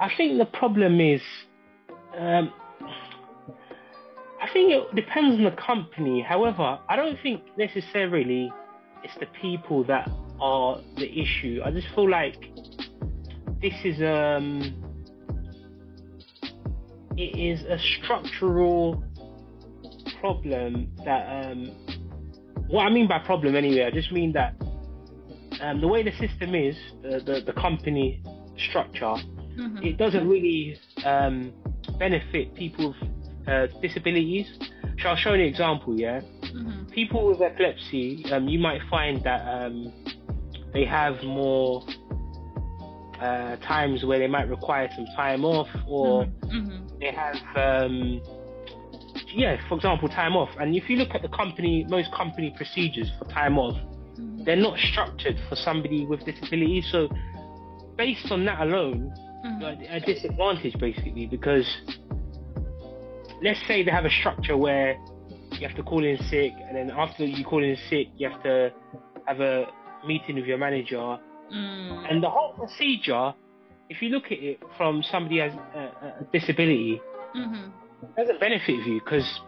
[0.00, 1.22] I think the problem is
[2.18, 2.52] um,
[4.44, 6.20] I think it depends on the company.
[6.20, 8.52] However, I don't think necessarily
[9.02, 10.06] it's the people that
[10.38, 11.62] are the issue.
[11.64, 12.36] I just feel like
[13.62, 14.60] this is um
[17.16, 19.02] it is a structural
[20.20, 21.70] problem that um
[22.68, 24.56] what I mean by problem anyway, I just mean that
[25.62, 28.22] um, the way the system is, the, the, the company
[28.58, 29.14] structure,
[29.56, 29.82] mm-hmm.
[29.82, 31.50] it doesn't really um,
[31.98, 32.94] benefit people
[33.46, 34.46] uh, disabilities.
[34.98, 35.98] So I'll show an example.
[35.98, 36.86] Yeah, mm-hmm.
[36.86, 39.92] people with epilepsy, um, you might find that um,
[40.72, 41.84] they have more
[43.20, 46.56] uh, times where they might require some time off, or mm-hmm.
[46.56, 46.98] mm-hmm.
[46.98, 48.20] they have, um,
[49.34, 50.50] yeah, for example, time off.
[50.58, 54.44] And if you look at the company, most company procedures for time off, mm-hmm.
[54.44, 56.88] they're not structured for somebody with disabilities.
[56.90, 57.08] So
[57.96, 59.60] based on that alone, mm-hmm.
[59.60, 61.66] you're at a disadvantage basically because
[63.44, 64.96] let's say they have a structure where
[65.52, 68.42] you have to call in sick, and then after you call in sick, you have
[68.42, 68.72] to
[69.26, 69.66] have a
[70.06, 72.10] meeting with your manager, mm.
[72.10, 73.34] and the whole procedure.
[73.90, 77.00] If you look at it from somebody has a, a disability,
[77.36, 77.68] mm-hmm.
[78.16, 79.40] doesn't benefit you because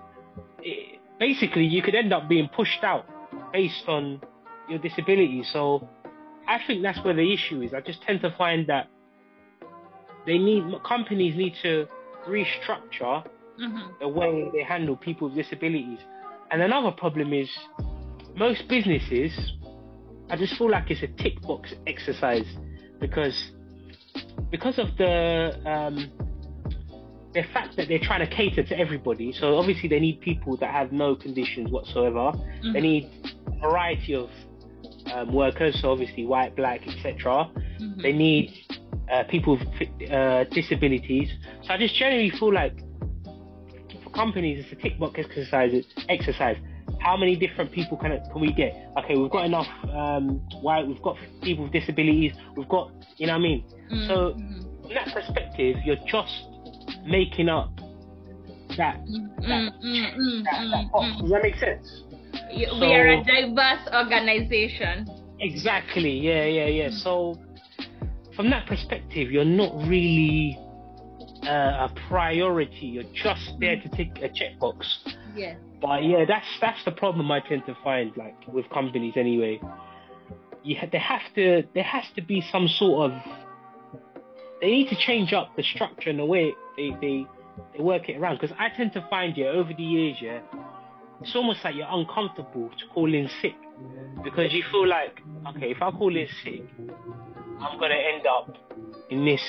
[1.19, 3.07] basically you could end up being pushed out
[3.51, 4.21] based on
[4.69, 5.43] your disability.
[5.51, 5.89] So
[6.47, 7.73] I think that's where the issue is.
[7.73, 8.89] I just tend to find that
[10.27, 11.89] they need companies need to
[12.29, 13.25] restructure
[13.61, 13.93] mm-hmm.
[14.01, 15.99] the way they handle people with disabilities.
[16.51, 17.49] And another problem is
[18.37, 19.33] most businesses,
[20.31, 22.47] I just feel like it's a tick box exercise
[23.01, 23.53] because
[24.51, 26.11] because of the um,
[27.35, 29.33] the fact that they're trying to cater to everybody.
[29.33, 32.33] So obviously they need people that have no conditions whatsoever.
[32.33, 32.73] Mm-hmm.
[32.73, 33.11] They need
[33.47, 34.31] a variety of
[35.13, 37.51] um, workers, so obviously white, black, etc.
[37.81, 38.01] Mm-hmm.
[38.01, 38.55] They need
[39.13, 41.31] uh, people with uh, disabilities.
[41.63, 42.79] So I just generally feel like
[44.17, 45.85] companies, it's a tick box exercise.
[46.09, 46.57] Exercise.
[47.01, 48.91] How many different people can can we get?
[48.99, 50.87] Okay, we've got enough um, white.
[50.87, 52.33] We've got people with disabilities.
[52.57, 53.65] We've got, you know what I mean.
[53.93, 54.09] Mm-hmm.
[54.09, 54.33] So,
[54.83, 56.33] from that perspective, you're just
[57.05, 57.77] making up
[58.77, 58.97] that.
[58.99, 59.49] Mm-hmm.
[59.49, 60.43] that, mm-hmm.
[60.45, 61.21] that, that box.
[61.21, 62.03] Does that make sense?
[62.55, 65.07] We so, are a diverse organization.
[65.41, 66.19] Exactly.
[66.19, 66.45] Yeah.
[66.45, 66.67] Yeah.
[66.67, 66.91] Yeah.
[66.91, 67.39] So,
[68.35, 70.59] from that perspective, you're not really
[71.47, 72.87] uh, a priority.
[72.87, 74.87] You're just there to tick a checkbox.
[75.35, 75.57] Yeah.
[75.81, 79.61] But yeah, that's that's the problem I tend to find, like with companies anyway.
[80.63, 83.19] You ha- there have to there has to be some sort of
[84.61, 87.27] they need to change up the structure and the way they they,
[87.77, 88.41] they work it around.
[88.41, 90.41] Because I tend to find yeah over the years yeah,
[91.21, 93.55] it's almost like you're uncomfortable to call in sick
[94.25, 96.63] because you feel like okay if I call in sick,
[97.61, 98.57] I'm gonna end up
[99.11, 99.43] in this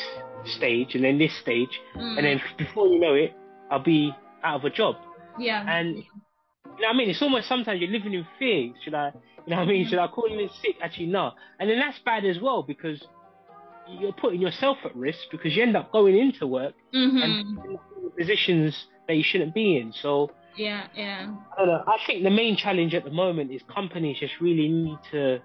[0.45, 2.17] stage and then this stage, mm.
[2.17, 3.36] and then before you know it,
[3.69, 4.95] I'll be out of a job.
[5.39, 5.63] Yeah.
[5.67, 7.10] And you know what I mean?
[7.10, 8.73] It's almost sometimes you're living in fear.
[8.84, 9.12] Should I,
[9.45, 9.88] you know what I mean?
[9.88, 10.76] Should I call you in sick?
[10.82, 11.32] Actually, no.
[11.60, 13.04] And then that's bad as well because
[13.88, 17.17] you're putting yourself at risk because you end up going into work mm-hmm.
[17.17, 17.80] and in
[18.17, 19.93] positions that you shouldn't be in.
[19.93, 21.34] So yeah, yeah.
[21.54, 21.84] I don't know.
[21.88, 25.39] I think the main challenge at the moment is companies just really need to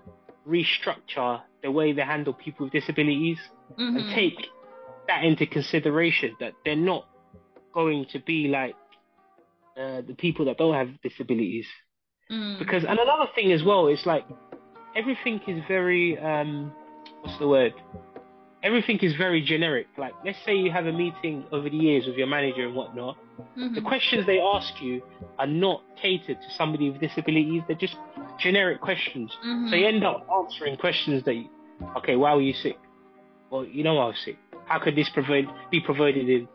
[0.48, 3.38] restructure the way they handle people with disabilities
[3.78, 3.96] mm-hmm.
[3.96, 4.48] and take
[5.12, 7.06] that into consideration that they're not
[7.72, 8.74] going to be like
[9.76, 11.66] uh, the people that don't have disabilities.
[12.30, 12.58] Mm.
[12.58, 14.24] Because and another thing as well is like
[14.96, 16.72] everything is very um,
[17.20, 17.74] what's the word?
[18.62, 19.88] Everything is very generic.
[19.98, 23.16] Like let's say you have a meeting over the years with your manager and whatnot.
[23.58, 23.74] Mm-hmm.
[23.74, 25.02] The questions they ask you
[25.38, 27.62] are not catered to somebody with disabilities.
[27.66, 27.96] They're just
[28.38, 29.32] generic questions.
[29.44, 29.68] Mm-hmm.
[29.68, 31.48] So you end up answering questions that, you,
[31.96, 32.78] okay, why were you sick?
[33.50, 34.38] Well, you know I was sick
[34.72, 36.48] how could this provide be provided in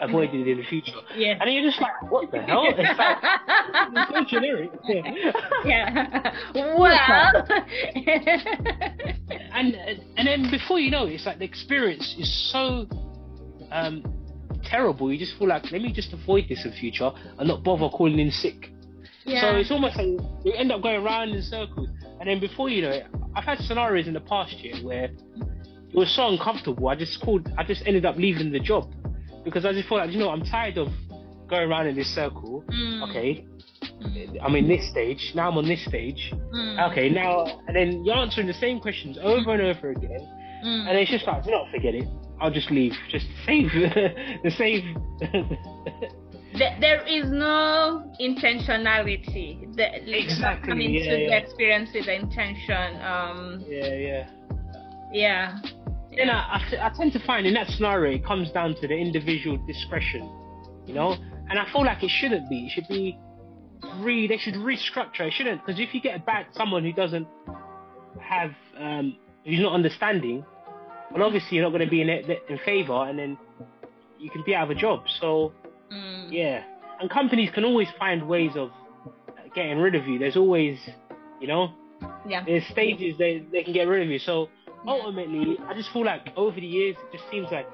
[0.00, 0.92] avoided in the future?
[1.16, 1.34] Yeah.
[1.40, 2.64] And you're just like, what the hell?
[2.78, 3.18] It's like
[3.92, 4.70] it's so generic.
[4.84, 5.02] Yeah.
[5.64, 6.32] yeah.
[6.78, 6.92] Well.
[9.52, 9.74] and
[10.16, 12.86] and then before you know it, it's like the experience is so
[13.72, 14.04] um,
[14.62, 15.12] terrible.
[15.12, 18.20] You just feel like let me just avoid this in future and not bother calling
[18.20, 18.70] in sick.
[19.24, 19.40] Yeah.
[19.40, 20.06] So it's almost like
[20.44, 21.88] you end up going around in circles,
[22.20, 25.10] and then before you know it, I've had scenarios in the past year where
[25.90, 26.88] it was so uncomfortable.
[26.88, 27.48] I just called.
[27.56, 28.92] I just ended up leaving the job
[29.44, 30.88] because I just thought, like, you know, I'm tired of
[31.48, 32.64] going around in this circle.
[32.68, 33.10] Mm.
[33.10, 33.46] Okay,
[33.82, 34.36] mm.
[34.42, 35.32] I'm in this stage.
[35.34, 36.32] Now I'm on this stage.
[36.52, 36.90] Mm.
[36.90, 40.20] Okay, now and then you're answering the same questions over and over again,
[40.64, 40.88] mm.
[40.88, 42.08] and it's just like, you know, forget it.
[42.40, 42.92] I'll just leave.
[43.10, 44.84] Just save the save.
[46.80, 49.74] there is no intentionality.
[49.76, 50.68] The, exactly.
[50.68, 51.28] Coming yeah, to yeah.
[51.28, 53.00] the experience with intention.
[53.00, 54.30] Um, yeah, yeah.
[55.16, 55.58] Yeah.
[56.14, 58.94] Then I, I, I tend to find in that scenario it comes down to the
[58.94, 60.30] individual discretion,
[60.84, 61.16] you know,
[61.48, 62.66] and I feel like it shouldn't be.
[62.66, 63.18] It should be
[63.98, 64.26] re.
[64.26, 65.20] They should restructure.
[65.20, 67.26] It shouldn't because if you get a bad someone who doesn't
[68.20, 70.44] have um, who's not understanding,
[71.12, 73.38] well, obviously you're not going to be in it, in favor, and then
[74.18, 75.04] you can be out of a job.
[75.20, 75.52] So
[75.90, 76.28] mm.
[76.30, 76.62] yeah,
[77.00, 78.70] and companies can always find ways of
[79.54, 80.18] getting rid of you.
[80.18, 80.78] There's always,
[81.40, 81.72] you know,
[82.28, 84.18] yeah, there's stages they they can get rid of you.
[84.18, 84.48] So
[84.86, 87.66] ultimately, I just feel like over the years, it just seems like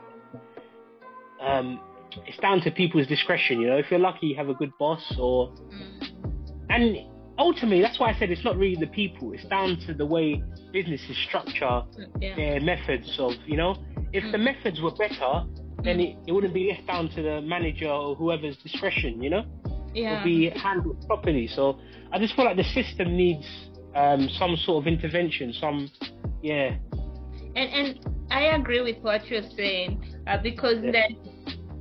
[1.40, 1.80] um,
[2.26, 3.60] it's down to people's discretion.
[3.60, 6.30] You know, if you're lucky, you have a good boss, or mm.
[6.70, 6.96] and
[7.38, 9.32] ultimately, that's why I said it's not really the people.
[9.32, 11.82] It's down to the way businesses structure
[12.20, 12.34] yeah.
[12.36, 13.76] their methods of, you know,
[14.12, 14.32] if mm.
[14.32, 15.44] the methods were better,
[15.82, 19.22] then it, it wouldn't be left down to the manager or whoever's discretion.
[19.22, 19.44] You know,
[19.94, 20.12] yeah.
[20.12, 21.48] it would be handled properly.
[21.48, 21.78] So
[22.12, 23.46] I just feel like the system needs
[23.94, 25.90] um, some sort of intervention, some
[26.42, 26.76] yeah,
[27.56, 30.92] and and I agree with what you're saying uh, because yeah.
[30.92, 31.16] then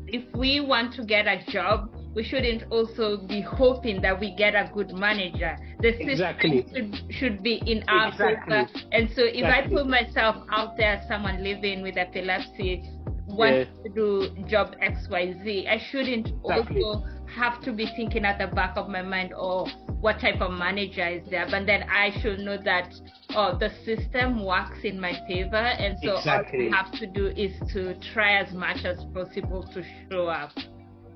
[0.07, 4.53] if we want to get a job, we shouldn't also be hoping that we get
[4.53, 5.57] a good manager.
[5.79, 6.65] The system exactly.
[6.73, 8.53] should, should be in our exactly.
[8.53, 8.85] favor.
[8.91, 9.75] And so if exactly.
[9.75, 12.83] I put myself out there, as someone living with epilepsy,
[13.27, 13.83] wants yeah.
[13.83, 18.89] to do job XYZ, I shouldn't also have to be thinking at the back of
[18.89, 19.67] my mind, oh,
[20.01, 21.47] what type of manager is there?
[21.49, 22.93] But then I should know that
[23.35, 26.67] oh, the system works in my favor, and so exactly.
[26.67, 30.51] all I have to do is to try as much as possible to show up.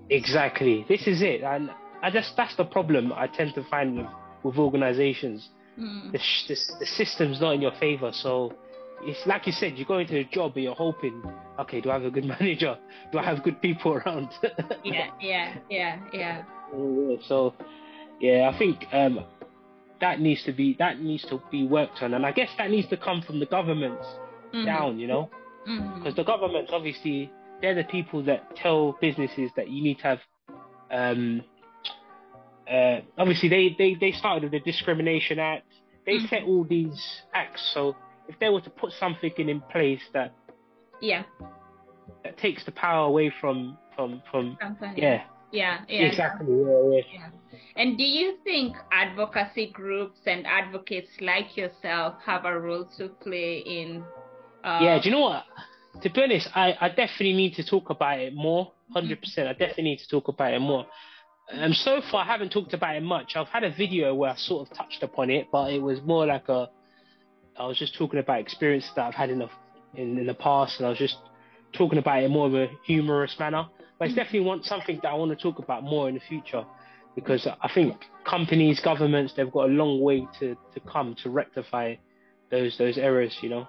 [0.10, 0.86] Exactly.
[0.88, 1.72] This is it, and
[2.02, 4.08] I just that's the problem I tend to find with,
[4.44, 5.50] with organizations.
[5.80, 6.12] Mm.
[6.14, 8.54] The, the, the system's not in your favor, so
[9.02, 11.22] it's like you said, you go into a job and you're hoping,
[11.60, 12.78] okay, do I have a good manager?
[13.12, 14.30] Do I have good people around?
[14.84, 16.44] yeah, yeah, yeah, yeah.
[17.28, 17.54] So,
[18.20, 19.26] yeah, I think um,
[20.02, 22.88] that needs to be that needs to be worked on, and I guess that needs
[22.90, 24.06] to come from the governments
[24.54, 24.66] mm-hmm.
[24.66, 25.30] down, you know,
[25.64, 26.16] because mm-hmm.
[26.16, 30.20] the governments obviously they're the people that tell businesses that you need to have.
[30.92, 31.44] Um,
[32.72, 35.68] uh, obviously, they, they, they started with the Discrimination Act.
[36.06, 36.28] They mm-hmm.
[36.28, 37.96] set all these acts, so
[38.28, 40.34] if they were to put something in, in place that
[41.02, 41.24] yeah
[42.24, 45.02] that takes the power away from from from Company.
[45.02, 47.30] yeah yeah, yeah exactly yeah, yeah.
[47.76, 53.60] and do you think advocacy groups and advocates like yourself have a role to play
[53.60, 54.04] in
[54.64, 55.44] uh, yeah do you know what
[56.02, 59.84] to be honest i i definitely need to talk about it more 100% i definitely
[59.84, 60.86] need to talk about it more
[61.52, 63.36] um, so far, I haven't talked about it much.
[63.36, 66.26] I've had a video where I sort of touched upon it, but it was more
[66.26, 66.70] like a
[67.58, 69.50] I was just talking about experiences that I've had in the
[69.94, 71.18] in, in the past, and I was just
[71.74, 73.68] talking about it in more of a humorous manner.
[73.98, 74.18] But it's mm.
[74.18, 76.66] definitely want something that I want to talk about more in the future,
[77.16, 81.96] because I think companies, governments, they've got a long way to, to come to rectify
[82.52, 83.38] those those errors.
[83.42, 83.68] You know,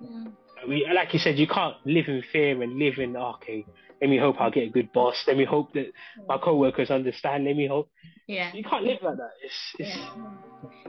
[0.00, 0.24] yeah.
[0.68, 3.66] we like you said, you can't live in fear and live in oh, okay.
[4.00, 5.24] Let me hope I'll get a good boss.
[5.26, 5.92] Let me hope that
[6.26, 7.44] my co-workers understand.
[7.44, 7.90] Let me hope.
[8.26, 8.50] Yeah.
[8.54, 9.32] You can't live like that.
[9.44, 10.14] It's, it's yeah.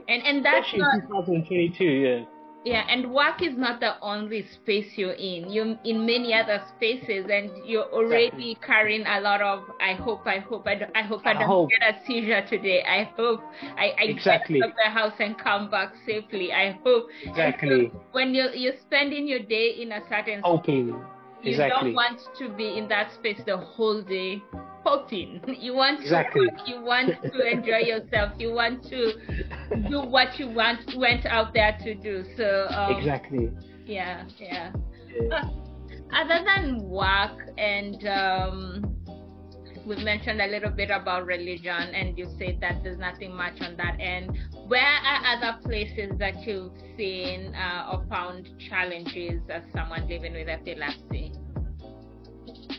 [0.08, 1.84] And and that's not, 2022.
[1.84, 2.24] Yeah.
[2.64, 5.50] Yeah, and work is not the only space you're in.
[5.50, 9.64] You're in many other spaces, and you're already carrying a lot of.
[9.80, 11.70] I hope, I hope, I, don't, I hope I, I don't hope.
[11.70, 12.84] get a seizure today.
[12.84, 13.40] I hope
[13.76, 14.60] I, I exactly.
[14.60, 16.52] get out of the house and come back safely.
[16.52, 17.08] I hope.
[17.24, 17.90] Exactly.
[17.92, 20.40] So when you're you're spending your day in a certain.
[21.42, 21.90] Space, exactly.
[21.90, 24.40] You don't want to be in that space the whole day
[24.84, 25.40] hoping.
[25.62, 26.46] You want exactly.
[26.48, 28.32] to you want to enjoy yourself.
[28.38, 29.12] You want to
[29.88, 32.24] do what you want went out there to do.
[32.36, 33.50] So um, exactly.
[33.86, 34.72] Yeah, yeah.
[35.20, 35.36] yeah.
[35.36, 35.48] Uh,
[36.14, 38.96] other than work and um,
[39.86, 43.76] we mentioned a little bit about religion, and you said that there's nothing much on
[43.76, 44.38] that end.
[44.68, 50.48] Where are other places that you've seen uh, or found challenges as someone living with
[50.48, 51.32] epilepsy?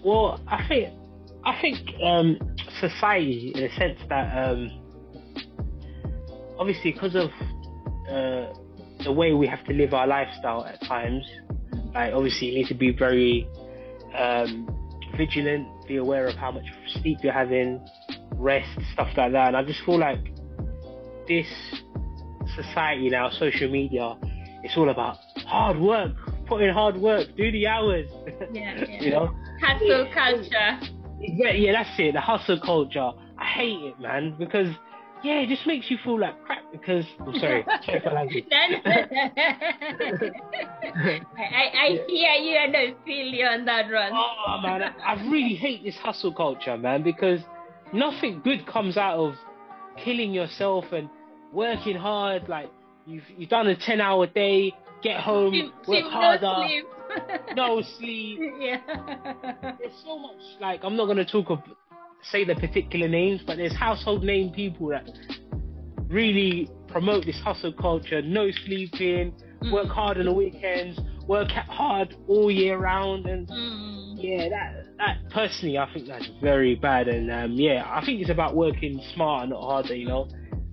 [0.03, 1.02] Well, I think
[1.45, 2.37] I think um,
[2.79, 4.71] society, in a sense that um,
[6.57, 7.29] obviously because of
[8.09, 8.53] uh,
[9.03, 11.25] the way we have to live our lifestyle at times,
[11.93, 13.47] like obviously you need to be very
[14.17, 14.67] um,
[15.17, 16.65] vigilant, be aware of how much
[17.01, 17.85] sleep you're having,
[18.35, 19.49] rest, stuff like that.
[19.49, 20.33] And I just feel like
[21.27, 21.47] this
[22.55, 24.15] society now, social media,
[24.63, 26.11] it's all about hard work,
[26.45, 28.09] put in hard work, do the hours.
[28.51, 29.01] Yeah, yeah.
[29.01, 30.92] you know, hustle culture.
[31.23, 32.13] Yeah, yeah, that's it.
[32.13, 33.11] The hustle culture.
[33.37, 34.67] I hate it, man, because
[35.23, 36.69] yeah, it just makes you feel like crap.
[36.71, 38.45] Because I'm sorry, sorry for language.
[38.51, 38.71] I,
[41.37, 44.11] I hear you and I feel you on that one.
[44.13, 47.39] Oh man, I, I really hate this hustle culture, man, because
[47.93, 49.35] nothing good comes out of
[50.03, 51.09] killing yourself and
[51.53, 52.49] working hard.
[52.49, 52.69] Like
[53.05, 56.41] you've you've done a ten hour day, get home, sleep, work sleep, harder.
[56.41, 56.67] No.
[57.55, 58.39] No sleep.
[58.59, 58.79] Yeah.
[59.79, 61.59] There's so much like I'm not gonna talk of
[62.23, 65.07] say the particular names, but there's household name people that
[66.07, 69.73] really promote this hustle culture, no sleeping, mm.
[69.73, 74.15] work hard on the weekends, work hard all year round, and mm.
[74.17, 78.29] yeah, that that personally I think that's very bad, and um, yeah, I think it's
[78.29, 80.27] about working smart and not harder, you know.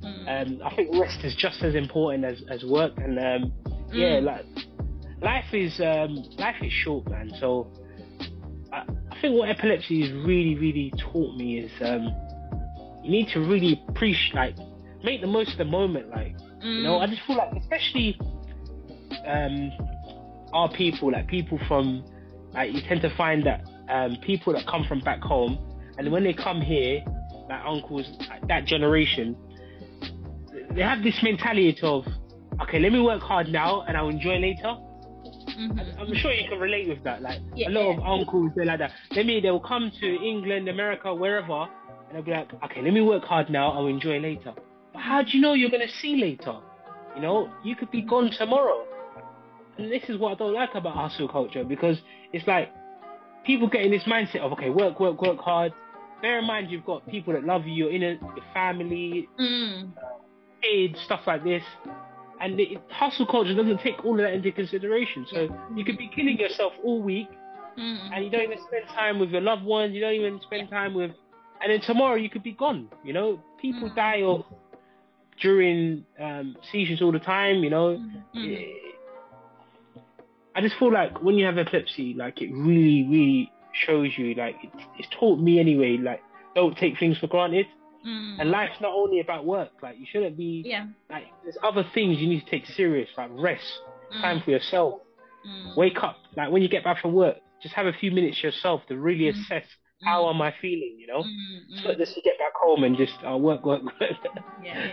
[0.04, 0.60] Mm.
[0.62, 3.52] Um, I think rest is just as important as, as work, and um,
[3.92, 4.24] yeah, mm.
[4.24, 4.46] like
[5.22, 7.30] life is um, life is short, man.
[7.38, 7.72] So
[8.72, 12.14] I, I, think what epilepsy has really, really taught me is um,
[13.02, 14.56] you need to really appreciate, like,
[15.02, 16.10] make the most of the moment.
[16.10, 16.78] Like, mm.
[16.78, 18.18] you know, I just feel like, especially
[19.26, 19.70] um,
[20.52, 22.04] our people, like people from,
[22.52, 25.58] like, you tend to find that um, people that come from back home,
[25.98, 27.02] and when they come here,
[27.48, 29.36] like uncles, like that generation,
[30.74, 32.06] they have this mentality of,
[32.62, 34.76] okay, let me work hard now and I'll enjoy later.
[35.58, 36.00] Mm-hmm.
[36.00, 37.22] I'm sure you can relate with that.
[37.22, 37.96] Like yeah, a lot yeah.
[37.96, 38.92] of uncles, they're like that.
[39.14, 43.00] They mean they'll come to England, America, wherever, and they'll be like, okay, let me
[43.00, 43.72] work hard now.
[43.72, 44.52] I'll enjoy later.
[44.92, 46.58] But how do you know you're gonna see later?
[47.14, 48.84] You know, you could be gone tomorrow.
[49.78, 51.98] And this is what I don't like about hustle culture because
[52.32, 52.72] it's like
[53.44, 55.72] people get in this mindset of okay, work, work, work hard.
[56.22, 59.90] Bear in mind you've got people that love you, your inner your family, mm.
[60.62, 61.62] kids, stuff like this.
[62.40, 65.26] And the hustle culture doesn't take all of that into consideration.
[65.30, 67.28] So you could be killing yourself all week,
[67.78, 67.98] mm.
[68.14, 69.94] and you don't even spend time with your loved ones.
[69.94, 71.10] You don't even spend time with,
[71.62, 72.88] and then tomorrow you could be gone.
[73.04, 73.94] You know, people mm.
[73.94, 74.44] die of
[75.42, 77.62] during um, seizures all the time.
[77.62, 78.02] You know,
[78.34, 78.72] mm.
[80.54, 83.52] I just feel like when you have epilepsy, like it really, really
[83.86, 86.22] shows you, like it, it's taught me anyway, like
[86.54, 87.66] don't take things for granted.
[88.06, 88.40] Mm.
[88.40, 89.70] And life's not only about work.
[89.82, 90.62] Like you shouldn't be.
[90.64, 90.86] Yeah.
[91.10, 93.64] Like there's other things you need to take serious, like rest,
[94.14, 94.20] mm.
[94.20, 95.00] time for yourself.
[95.46, 95.76] Mm.
[95.76, 96.16] Wake up.
[96.36, 99.32] Like when you get back from work, just have a few minutes yourself to really
[99.32, 99.40] mm.
[99.40, 99.64] assess
[100.02, 100.34] how mm.
[100.34, 100.96] am I feeling.
[100.98, 104.10] You know, mm, not just to get back home and just uh, work, work, work.
[104.64, 104.92] yeah.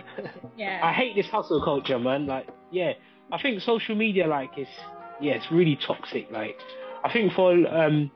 [0.56, 0.80] Yeah.
[0.82, 2.26] I hate this hustle culture, man.
[2.26, 2.92] Like, yeah,
[3.32, 4.68] I think social media, like, is
[5.20, 6.30] yeah, it's really toxic.
[6.30, 6.58] Like,
[7.04, 8.10] I think for um,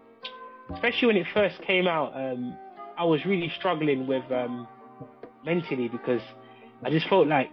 [0.75, 2.57] especially when it first came out, um,
[2.99, 4.69] I was really struggling with um
[5.45, 6.23] mentally because
[6.85, 7.51] I just felt like,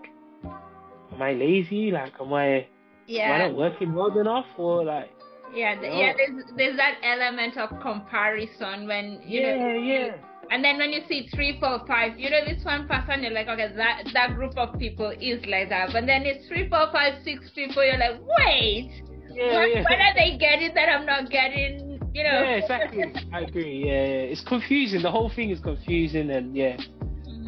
[1.13, 1.91] am I lazy?
[1.91, 2.67] Like, am I,
[3.07, 3.23] yeah.
[3.23, 4.45] am I not working hard enough?
[4.57, 5.11] Or like,
[5.53, 5.99] yeah, you know?
[5.99, 6.13] yeah.
[6.15, 9.73] There's there's that element of comparison when you yeah, know.
[9.73, 10.15] Yeah.
[10.51, 13.47] And then when you see three, four, five, you know this one person, you're like,
[13.47, 15.89] okay, that that group of people is like that.
[15.93, 17.83] But then it's three, four, five, six people.
[17.85, 19.81] You're like, wait, yeah, what, yeah.
[19.83, 21.99] what are they getting that I'm not getting?
[22.13, 22.41] You know.
[22.41, 23.03] Yeah, exactly.
[23.31, 23.85] I agree.
[23.85, 25.03] Yeah, yeah, it's confusing.
[25.03, 26.77] The whole thing is confusing, and yeah.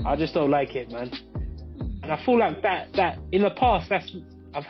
[0.05, 1.11] I just don't like it, man.
[2.03, 4.11] And I feel like that that in the past that's
[4.53, 4.65] I've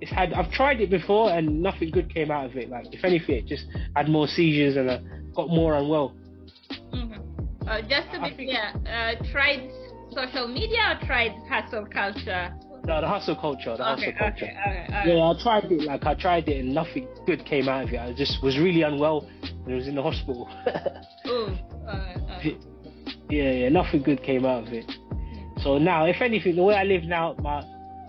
[0.00, 2.68] it's had I've tried it before and nothing good came out of it.
[2.68, 5.00] Like if anything, it just had more seizures and I
[5.34, 6.14] got more unwell.
[6.92, 7.68] Mm-hmm.
[7.68, 9.70] Uh, just to be clear, uh, tried
[10.12, 12.54] social media or tried hustle culture?
[12.84, 13.76] No, the hustle culture.
[13.76, 14.44] The okay, hustle culture.
[14.46, 15.82] Okay, okay, yeah, I tried it.
[15.82, 17.98] Like I tried it and nothing good came out of it.
[17.98, 20.48] I just was really unwell and I was in the hospital.
[21.26, 21.54] Ooh.
[21.86, 22.40] Uh, uh.
[23.30, 24.90] Yeah, yeah, nothing good came out of it.
[25.62, 27.62] So now, if anything, the way I live now, my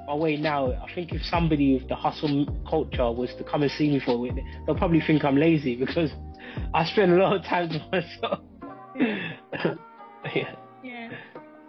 [0.07, 3.71] my way now, I think if somebody with the hustle culture was to come and
[3.71, 4.33] see me for it,
[4.65, 6.11] they'll probably think I'm lazy because
[6.73, 8.39] I spend a lot of time to myself.
[10.35, 10.55] yeah.
[10.83, 11.09] Yeah.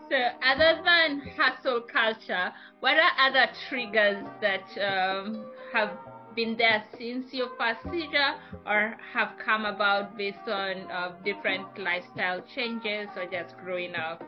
[0.09, 5.90] So, other than hustle culture, what are other triggers that um, have
[6.34, 8.34] been there since your first seizure
[8.66, 14.22] or have come about based on uh, different lifestyle changes or just growing up?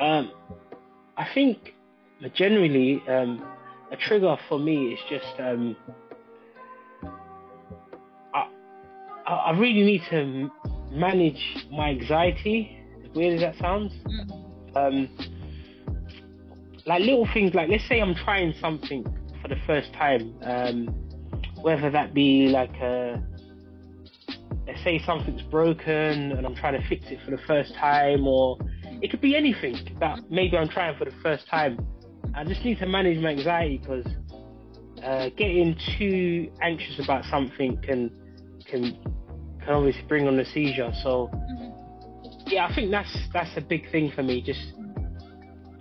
[0.00, 0.30] Um,
[1.16, 1.74] I think
[2.34, 3.44] generally um,
[3.90, 5.76] a trigger for me is just um,
[8.34, 8.46] I,
[9.26, 10.50] I really need to
[10.90, 12.76] manage my anxiety.
[13.04, 13.92] As weird as that sounds.
[13.92, 14.76] Mm-hmm.
[14.76, 15.08] Um,
[16.86, 19.04] like little things like let's say I'm trying something
[19.42, 20.86] for the first time, um,
[21.60, 23.22] whether that be like a,
[24.66, 28.58] let's say something's broken and I'm trying to fix it for the first time, or
[29.02, 31.78] it could be anything that maybe I'm trying for the first time.
[32.34, 34.06] I just need to manage my anxiety because
[35.02, 38.10] uh, getting too anxious about something can
[38.66, 38.96] can
[39.60, 40.92] can obviously bring on a seizure.
[41.02, 42.48] So mm-hmm.
[42.48, 44.42] yeah, I think that's that's a big thing for me.
[44.42, 44.74] Just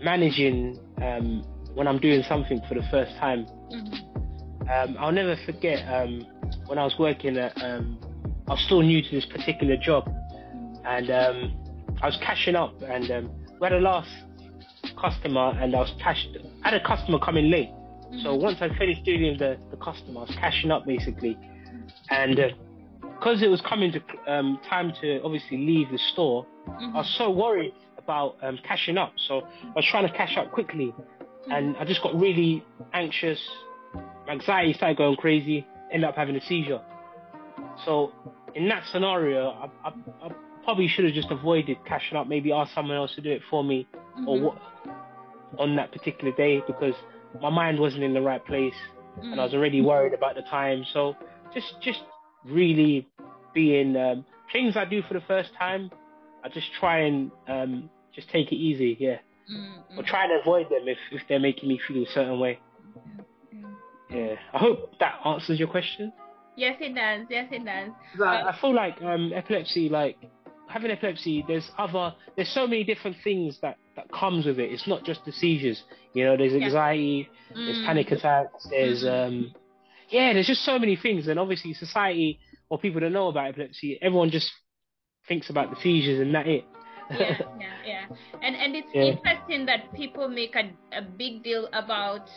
[0.01, 1.43] managing um,
[1.73, 3.45] when I'm doing something for the first time.
[3.71, 4.69] Mm-hmm.
[4.69, 6.25] Um, I'll never forget um,
[6.67, 7.61] when I was working at.
[7.63, 7.99] Um,
[8.47, 10.11] I was still new to this particular job,
[10.85, 11.53] and um,
[12.01, 14.09] I was cashing up, and um, we had a last
[14.99, 16.29] customer, and I was cashed.
[16.63, 18.21] I had a customer coming late, mm-hmm.
[18.21, 21.37] so once I finished dealing with the, the customer, I was cashing up basically,
[22.09, 22.35] and
[23.01, 23.99] because uh, it was coming to
[24.67, 26.95] time to obviously leave the store, mm-hmm.
[26.95, 30.93] I was so worried about cashing up, so I was trying to cash up quickly
[31.47, 32.63] and I just got really
[32.93, 33.39] anxious.
[34.27, 35.65] My anxiety started going crazy.
[35.91, 36.81] Ended up having a seizure.
[37.85, 38.11] So
[38.55, 40.31] in that scenario, I, I, I
[40.63, 42.27] probably should have just avoided cashing up.
[42.27, 44.27] Maybe ask someone else to do it for me, mm-hmm.
[44.27, 44.61] or what
[45.57, 46.93] on that particular day because
[47.41, 48.73] my mind wasn't in the right place,
[49.17, 49.31] mm-hmm.
[49.31, 50.85] and I was already worried about the time.
[50.93, 51.15] So
[51.53, 51.99] just just
[52.45, 53.07] really
[53.53, 55.89] being um, things I do for the first time,
[56.43, 58.95] I just try and um, just take it easy.
[58.99, 59.17] Yeah
[59.51, 59.99] mm-hmm.
[59.99, 62.59] or try to avoid them if, if they're making me feel a certain way.
[63.53, 64.15] Mm-hmm.
[64.15, 66.11] Yeah, I hope that answers your question.
[66.55, 67.27] Yes, it does.
[67.29, 67.91] Yes, it does.
[68.21, 70.17] I, I feel like um, epilepsy, like
[70.67, 74.71] having epilepsy, there's other, there's so many different things that that comes with it.
[74.71, 75.83] It's not just the seizures.
[76.13, 77.65] You know, there's anxiety, yeah.
[77.65, 77.85] there's mm.
[77.85, 79.27] panic attacks, there's mm-hmm.
[79.27, 79.53] um,
[80.09, 82.39] yeah, there's just so many things, and obviously society
[82.69, 84.51] or people don't know about epilepsy, everyone just
[85.27, 86.65] thinks about the seizures and that it.
[87.11, 88.05] Yeah, yeah, yeah.
[88.41, 89.03] And and it's yeah.
[89.03, 92.29] interesting that people make a, a big deal about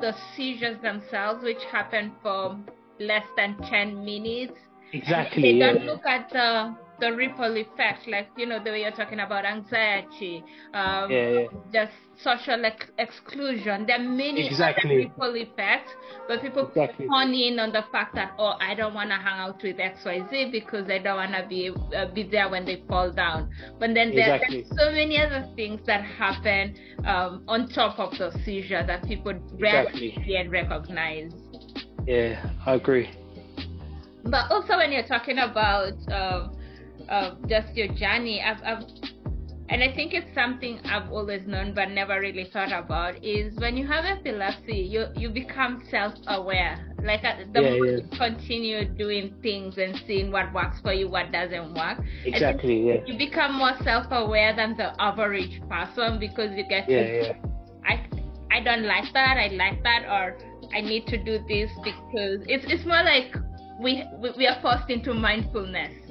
[0.00, 2.58] the seizures themselves, which happen for
[2.98, 4.58] less than ten minutes.
[4.92, 5.42] Exactly.
[5.42, 5.90] They don't yeah.
[5.90, 10.42] look at the the ripple effect, like you know the way you're talking about anxiety,
[10.72, 11.46] um, yeah, yeah.
[11.72, 11.92] just
[12.22, 13.86] social ex- exclusion.
[13.86, 14.96] There are many exactly.
[14.96, 15.92] ripple effects,
[16.28, 17.06] but people exactly.
[17.06, 20.04] hone in on the fact that oh, I don't want to hang out with X
[20.04, 23.50] Y Z because I don't want to be uh, be there when they fall down.
[23.78, 24.62] But then there, exactly.
[24.62, 29.34] there's so many other things that happen um, on top of the seizure that people
[29.58, 30.36] rarely exactly.
[30.36, 31.32] and recognize.
[32.06, 33.10] Yeah, I agree.
[34.24, 36.55] But also when you're talking about um,
[37.08, 38.42] uh, just your journey.
[38.42, 38.84] I've, I've,
[39.68, 43.76] and I think it's something I've always known but never really thought about is when
[43.76, 46.94] you have epilepsy, you you become self-aware.
[47.02, 47.96] Like uh, the yeah, more yeah.
[47.96, 51.98] you continue doing things and seeing what works for you, what doesn't work.
[52.24, 52.88] Exactly.
[52.88, 53.00] Yeah.
[53.06, 57.32] You become more self-aware than the average person because you get yeah, to, yeah.
[57.84, 58.06] I
[58.52, 59.36] I don't like that.
[59.36, 60.38] I like that, or
[60.72, 63.34] I need to do this because it's it's more like
[63.80, 64.04] we
[64.38, 66.05] we are forced into mindfulness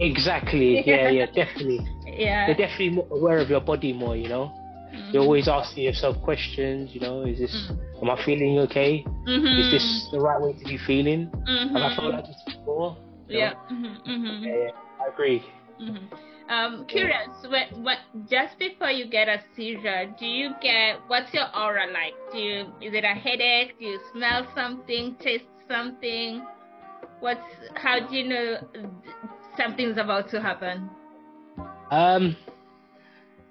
[0.00, 0.82] Exactly.
[0.86, 1.86] Yeah, yeah, definitely.
[2.06, 2.46] Yeah.
[2.46, 4.52] You're definitely more aware of your body more, you know?
[4.92, 5.10] Mm-hmm.
[5.12, 8.04] You're always asking yourself questions, you know, is this, mm-hmm.
[8.04, 9.04] am I feeling okay?
[9.06, 9.60] Mm-hmm.
[9.60, 11.30] Is this the right way to be feeling?
[11.48, 11.76] Mm-hmm.
[11.76, 12.96] Have I felt like this before?
[13.28, 13.54] Yeah.
[13.70, 14.44] Mm-hmm, mm-hmm.
[14.44, 14.54] yeah.
[14.54, 14.70] yeah,
[15.00, 15.44] I agree.
[16.48, 17.98] Um, curious, what, what,
[18.28, 22.14] just before you get a seizure, do you get, what's your aura like?
[22.32, 23.78] Do you, is it a headache?
[23.78, 26.44] Do you smell something, taste something?
[27.20, 27.40] What's,
[27.76, 28.56] how do you know
[29.60, 30.88] something's about to happen?
[31.90, 32.36] Um,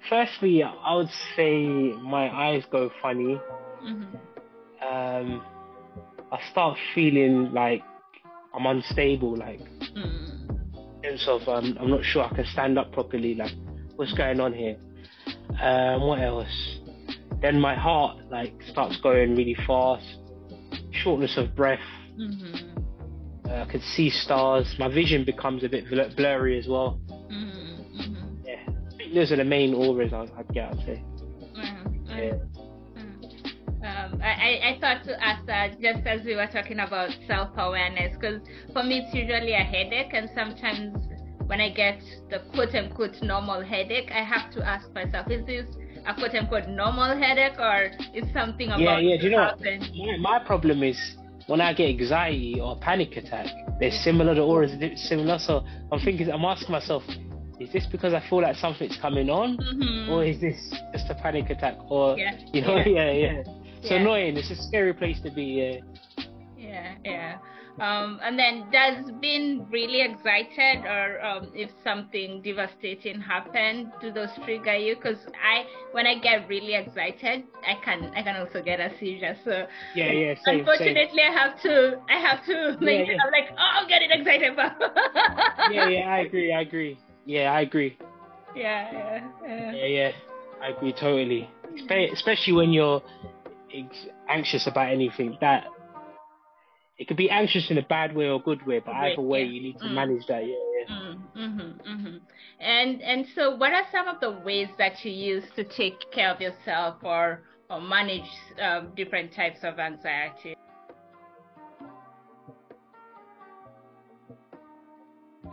[0.08, 1.66] firstly, I would say
[2.02, 3.40] my eyes go funny.
[3.84, 4.86] Mm-hmm.
[4.86, 5.44] Um,
[6.32, 7.82] I start feeling like
[8.54, 11.02] I'm unstable, like mm.
[11.02, 13.34] sense of um, I'm not sure I can stand up properly.
[13.34, 13.52] Like,
[13.96, 14.76] what's going on here?
[15.60, 16.78] Um, what else?
[17.42, 20.06] Then my heart like starts going really fast,
[20.92, 21.78] shortness of breath.
[22.18, 22.69] Mm-hmm.
[23.50, 24.76] Uh, I can see stars.
[24.78, 25.84] My vision becomes a bit
[26.16, 27.00] blurry as well.
[27.10, 28.46] Mm-hmm, mm-hmm.
[28.46, 30.72] Yeah, those are the main auras I'd, I'd get.
[30.72, 31.04] I'd say.
[31.58, 32.32] Mm-hmm, yeah.
[33.82, 38.14] Um, I, I thought to ask that just as we were talking about self awareness,
[38.14, 38.42] because
[38.74, 40.94] for me it's usually a headache, and sometimes
[41.46, 45.64] when I get the quote unquote normal headache, I have to ask myself, is this
[46.06, 49.60] a quote unquote normal headache or is something about yeah yeah do you know what?
[50.22, 50.98] My, my problem is
[51.50, 53.46] when I get anxiety or panic attack,
[53.80, 54.34] they're similar.
[54.36, 55.36] The auras are similar.
[55.40, 57.02] So I'm thinking, I'm asking myself,
[57.58, 60.12] is this because I feel like something's coming on, mm-hmm.
[60.12, 61.76] or is this just a panic attack?
[61.90, 62.38] Or yeah.
[62.52, 63.12] you know, yeah, yeah.
[63.12, 63.42] yeah.
[63.80, 63.96] It's yeah.
[63.96, 64.36] annoying.
[64.36, 65.42] It's a scary place to be.
[65.44, 66.24] Yeah.
[66.56, 67.38] Yeah, yeah.
[67.78, 74.28] Um, and then does being really excited or um, if something devastating happened, do those
[74.44, 74.96] trigger you?
[74.96, 79.36] Because I, when I get really excited, I can I can also get a seizure.
[79.44, 80.34] So yeah, yeah.
[80.44, 81.32] Same, unfortunately, same.
[81.32, 83.18] I have to I have to make yeah, yeah.
[83.24, 84.52] I'm like oh I'm getting excited.
[85.72, 86.08] yeah, yeah.
[86.08, 86.52] I agree.
[86.52, 86.98] I agree.
[87.24, 87.96] Yeah, I agree.
[88.54, 89.72] Yeah, yeah, yeah.
[89.72, 90.12] Yeah, yeah.
[90.60, 91.48] I agree totally.
[92.12, 93.02] Especially when you're
[94.28, 95.66] anxious about anything that
[97.00, 99.50] it could be anxious in a bad way or good way, but either way, yeah.
[99.50, 99.94] you need to mm.
[99.94, 100.46] manage that.
[100.46, 100.94] Yeah, yeah.
[100.94, 102.16] Mm, mm-hmm, mm-hmm.
[102.60, 106.30] And and so, what are some of the ways that you use to take care
[106.30, 107.40] of yourself or
[107.70, 108.28] or manage
[108.62, 110.54] uh, different types of anxiety?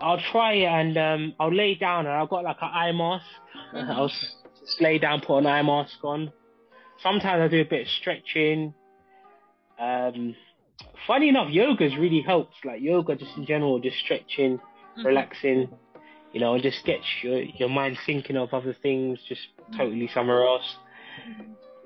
[0.02, 3.26] I'll try and um, I'll lay down and I've got like an eye mask.
[3.74, 3.91] Mm-hmm.
[3.91, 6.30] I'll just lay down, put an eye mask on.
[7.02, 8.74] Sometimes I do a bit of stretching.
[9.80, 10.36] Um,
[11.08, 12.55] funny enough, yoga's really helps.
[12.64, 15.05] Like yoga, just in general, just stretching, mm-hmm.
[15.05, 15.70] relaxing,
[16.34, 19.78] you know, and just gets your your mind thinking of other things, just mm-hmm.
[19.78, 20.76] totally somewhere else.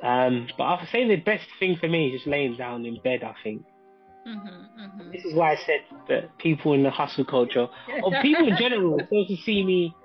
[0.03, 3.23] Um, but I say the best thing for me is just laying down in bed.
[3.23, 3.63] I think.
[4.27, 5.11] Mm-hmm, mm-hmm.
[5.11, 7.67] This is why I said that people in the hustle culture,
[8.03, 9.95] or people in general, if they see me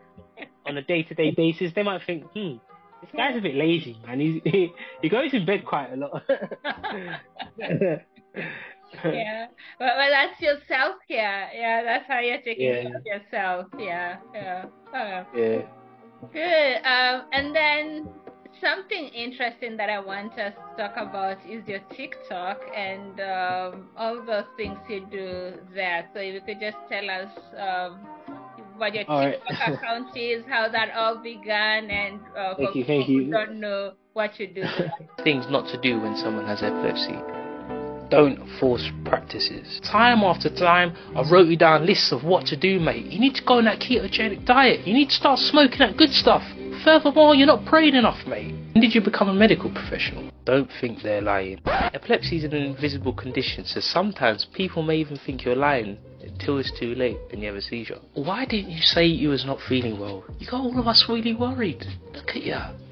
[0.66, 2.56] on a day-to-day basis, they might think, "Hmm,
[3.02, 4.20] this guy's a bit lazy, man.
[4.20, 6.22] He's, he he goes in bed quite a lot."
[9.04, 9.46] yeah.
[9.80, 11.50] Well, well, that's your self care.
[11.54, 12.82] Yeah, that's how you're taking yeah.
[12.82, 13.66] care of yourself.
[13.78, 14.64] Yeah, yeah.
[14.94, 15.38] Oh.
[15.38, 15.62] Yeah.
[16.32, 16.76] Good.
[16.86, 18.08] Um, and then
[18.60, 24.22] something interesting that I want us to talk about is your TikTok and um, all
[24.24, 26.08] the things you do there.
[26.14, 27.98] So if you could just tell us um,
[28.76, 29.74] what your all TikTok right.
[29.74, 34.46] account is, how that all began, and uh, for people who don't know what you
[34.46, 34.64] do.
[35.24, 37.35] Things not to do when someone has epilepsy
[38.10, 39.80] Don't force practices.
[39.80, 43.06] Time after time, I wrote you down lists of what to do, mate.
[43.06, 44.86] You need to go on that ketogenic diet.
[44.86, 46.42] You need to start smoking that good stuff.
[46.84, 48.54] Furthermore, you're not praying enough, mate.
[48.72, 50.30] When did you become a medical professional?
[50.44, 51.60] Don't think they're lying.
[51.66, 56.72] Epilepsy is an invisible condition, so sometimes people may even think you're lying until it's
[56.78, 57.98] too late and you have a seizure.
[58.14, 60.24] Why didn't you say you was not feeling well?
[60.38, 61.84] You got all of us really worried.
[62.14, 62.85] Look at you.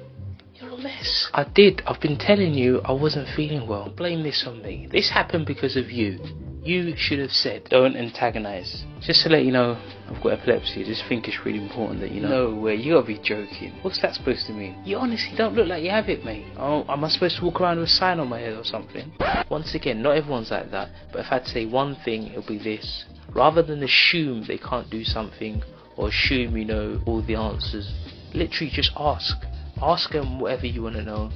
[0.61, 1.29] You're a mess.
[1.33, 1.81] I did.
[1.85, 3.89] I've been telling you I wasn't feeling well.
[3.89, 4.87] Blame this on me.
[4.89, 6.17] This happened because of you.
[6.63, 8.85] You should have said, don't antagonize.
[9.01, 9.77] Just to let you know,
[10.09, 10.81] I've got epilepsy.
[10.81, 12.51] I just think it's really important that you know.
[12.51, 13.73] No way, you gotta be joking.
[13.81, 14.81] What's that supposed to mean?
[14.85, 16.45] You honestly don't look like you have it, mate.
[16.57, 19.11] Oh, am I supposed to walk around with a sign on my head or something?
[19.49, 20.89] Once again, not everyone's like that.
[21.11, 23.05] But if I had to say one thing, it'll be this.
[23.33, 25.61] Rather than assume they can't do something
[25.97, 27.93] or assume you know all the answers,
[28.33, 29.35] literally just ask.
[29.81, 31.29] Ask them whatever you want to know.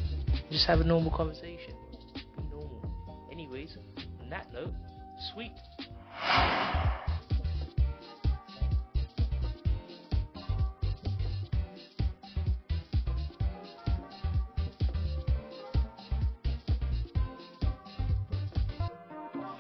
[0.50, 1.74] Just have a normal conversation.
[2.38, 3.30] Be normal.
[3.32, 3.78] Anyways,
[4.22, 4.74] on that note,
[5.34, 5.52] sweet.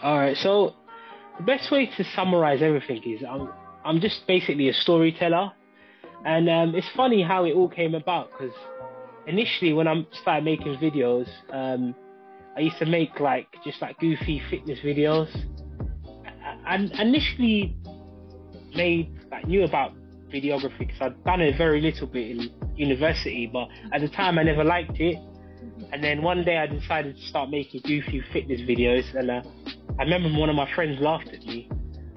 [0.01, 0.75] All right, so
[1.37, 3.49] the best way to summarize everything is I'm
[3.83, 5.51] I'm just basically a storyteller,
[6.25, 8.55] and um, it's funny how it all came about because
[9.27, 11.95] initially when I started making videos, um,
[12.57, 15.29] I used to make like just like goofy fitness videos.
[16.65, 17.77] I initially
[18.75, 19.93] made like knew about
[20.31, 24.43] videography because I'd done it very little bit in university, but at the time I
[24.43, 25.17] never liked it.
[25.91, 29.41] And then one day I decided to start making goofy fitness videos, and uh,
[29.97, 31.69] I remember one of my friends laughed at me.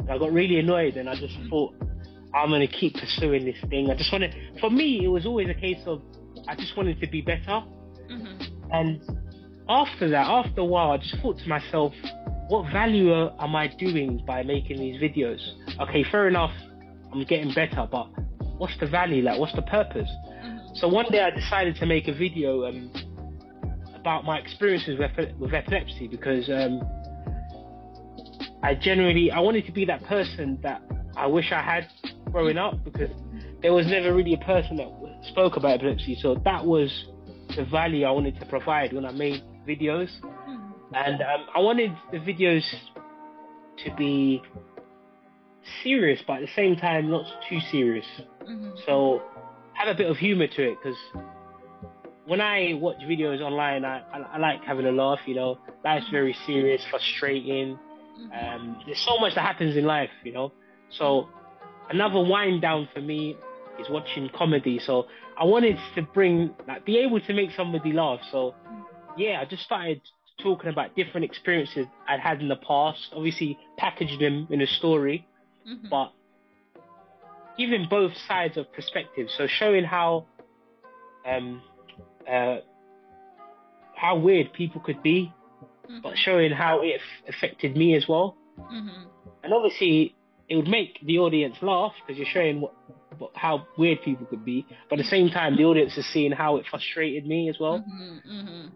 [0.09, 1.75] I got really annoyed and I just thought,
[2.35, 3.91] I'm going to keep pursuing this thing.
[3.91, 6.03] I just wanted, for me, it was always a case of,
[6.49, 7.63] I just wanted to be better.
[8.11, 8.71] Mm-hmm.
[8.73, 9.03] And
[9.69, 11.93] after that, after a while, I just thought to myself,
[12.49, 15.41] what value am I doing by making these videos?
[15.81, 16.53] Okay, fair enough,
[17.13, 18.07] I'm getting better, but
[18.57, 19.23] what's the value?
[19.23, 20.09] Like, what's the purpose?
[20.09, 20.75] Mm-hmm.
[20.77, 22.91] So one day I decided to make a video um,
[23.95, 26.83] about my experiences with, with epilepsy because um,
[28.63, 30.83] I generally I wanted to be that person that
[31.17, 31.89] I wish I had
[32.33, 33.11] growing up because
[33.61, 34.89] there was never really a person that
[35.29, 36.17] spoke about epilepsy.
[36.21, 37.07] So that was
[37.57, 40.09] the value I wanted to provide when I made videos,
[40.95, 42.65] and um, I wanted the videos
[43.85, 44.43] to be
[45.83, 48.07] serious, but at the same time not too serious.
[48.43, 48.71] Mm-hmm.
[48.87, 49.23] So
[49.75, 50.99] have a bit of humor to it because
[52.27, 55.21] when I watch videos online, I, I, I like having a laugh.
[55.27, 57.79] You know, life's very serious, frustrating
[58.33, 60.53] um, there's so much that happens in life, you know.
[60.91, 61.29] So
[61.93, 63.37] another wind down for me
[63.79, 64.79] is watching comedy.
[64.79, 65.07] So
[65.39, 68.21] I wanted to bring, like, be able to make somebody laugh.
[68.31, 68.55] So
[69.17, 70.01] yeah, I just started
[70.41, 73.09] talking about different experiences I'd had in the past.
[73.15, 75.27] Obviously, packaged them in a story,
[75.69, 75.89] mm-hmm.
[75.89, 76.13] but
[77.57, 79.29] giving both sides of perspective.
[79.37, 80.27] So showing how,
[81.27, 81.63] um,
[82.31, 82.59] uh,
[83.95, 85.33] how weird people could be
[85.93, 86.01] mm-hmm.
[86.03, 88.37] but showing how it affected me as well.
[88.59, 89.05] Mm-hmm.
[89.45, 90.15] And obviously,
[90.53, 92.75] it would make the audience laugh because you're showing what,
[93.17, 96.31] what, how weird people could be, but at the same time, the audience is seeing
[96.31, 97.79] how it frustrated me as well.
[97.79, 98.31] Mm-hmm.
[98.31, 98.69] mm-hmm.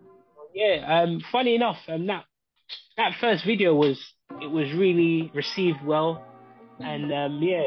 [0.55, 2.25] Yeah, um, funny enough, um, that
[2.97, 4.03] that first video was
[4.41, 6.25] it was really received well,
[6.81, 7.65] and um, yeah,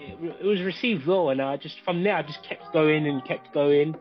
[0.00, 3.24] it, it was received well, and I just from there I just kept going and
[3.24, 3.94] kept going,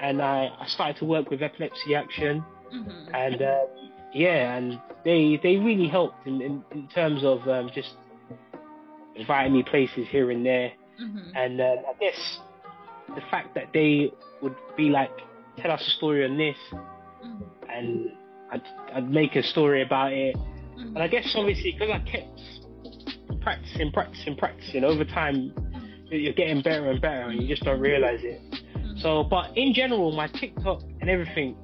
[0.00, 2.42] and I, I started to work with Epilepsy Action,
[2.74, 3.14] mm-hmm.
[3.14, 3.66] and um,
[4.14, 7.90] yeah, and they they really helped in in, in terms of um, just
[9.16, 11.36] inviting me places here and there, mm-hmm.
[11.36, 12.38] and um, I guess
[13.14, 14.10] the fact that they
[14.40, 15.10] would be like,
[15.58, 17.42] tell us a story on this, mm-hmm.
[17.70, 18.12] and
[18.50, 18.62] I'd,
[18.94, 20.96] I'd make a story about it, mm-hmm.
[20.96, 22.40] and I guess obviously because I kept
[23.42, 25.52] practicing, practicing, practicing over time,
[26.10, 28.40] you're getting better and better, and you just don't realize it.
[28.76, 28.98] Mm-hmm.
[28.98, 31.56] So, but in general, my TikTok and everything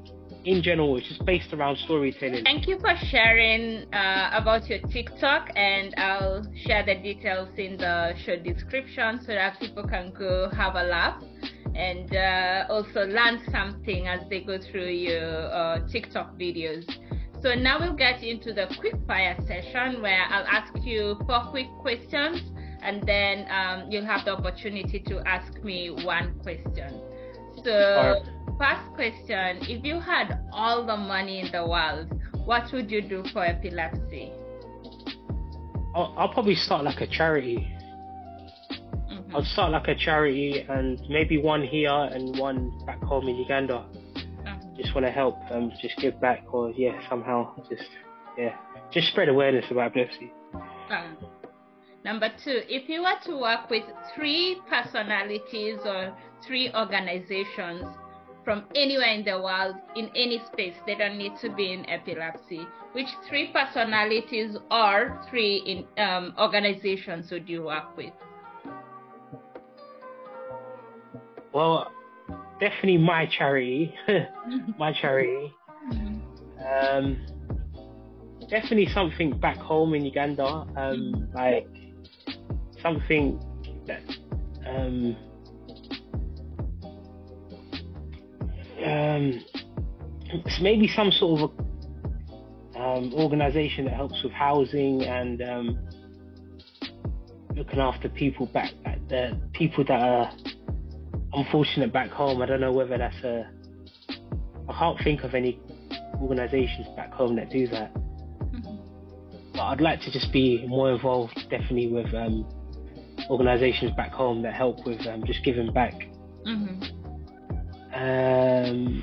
[0.45, 2.45] in general, it's just based around storytelling.
[2.45, 8.15] Thank you for sharing uh, about your TikTok, and I'll share the details in the
[8.25, 11.23] show description so that people can go have a laugh
[11.75, 16.85] and uh, also learn something as they go through your uh, TikTok videos.
[17.43, 21.69] So now we'll get into the quick fire session where I'll ask you four quick
[21.81, 22.43] questions
[22.83, 27.01] and then um, you'll have the opportunity to ask me one question.
[27.65, 28.23] So
[28.59, 32.13] First question If you had all the money in the world,
[32.45, 34.33] what would you do for epilepsy?
[35.95, 37.73] I'll, I'll probably start like a charity.
[38.73, 39.37] Mm-hmm.
[39.37, 43.87] I'll start like a charity and maybe one here and one back home in Uganda.
[43.95, 44.77] Mm-hmm.
[44.77, 47.89] Just want to help, um, just give back or yeah, somehow just
[48.37, 48.57] yeah,
[48.91, 50.33] just spread awareness about epilepsy.
[50.91, 51.17] Um,
[52.05, 53.85] number two, if you were to work with
[54.17, 57.87] three personalities or three organizations
[58.49, 62.67] from anywhere in the world, in any space, they don't need to be in epilepsy.
[62.93, 68.15] Which three personalities or three in, um, organizations would you work with?
[71.53, 71.93] Well,
[72.59, 73.95] definitely my charity,
[74.79, 75.53] my charity.
[75.93, 77.27] Um,
[78.49, 81.69] definitely something back home in Uganda, um, like
[82.81, 83.39] something
[83.87, 84.01] that
[88.85, 89.45] um,
[90.33, 95.79] um, maybe some sort of a, um, organization that helps with housing and um,
[97.57, 98.71] looking after people back,
[99.09, 100.31] the people that are
[101.33, 102.43] unfortunate back home.
[102.43, 103.51] I don't know whether that's a.
[104.69, 105.61] I can't think of any
[106.21, 107.93] organisations back home that do that.
[107.95, 109.53] Mm-hmm.
[109.55, 112.47] But I'd like to just be more involved, definitely with um,
[113.31, 115.95] organisations back home that help with um, just giving back.
[116.47, 116.98] Mm-hmm.
[117.99, 119.03] Um,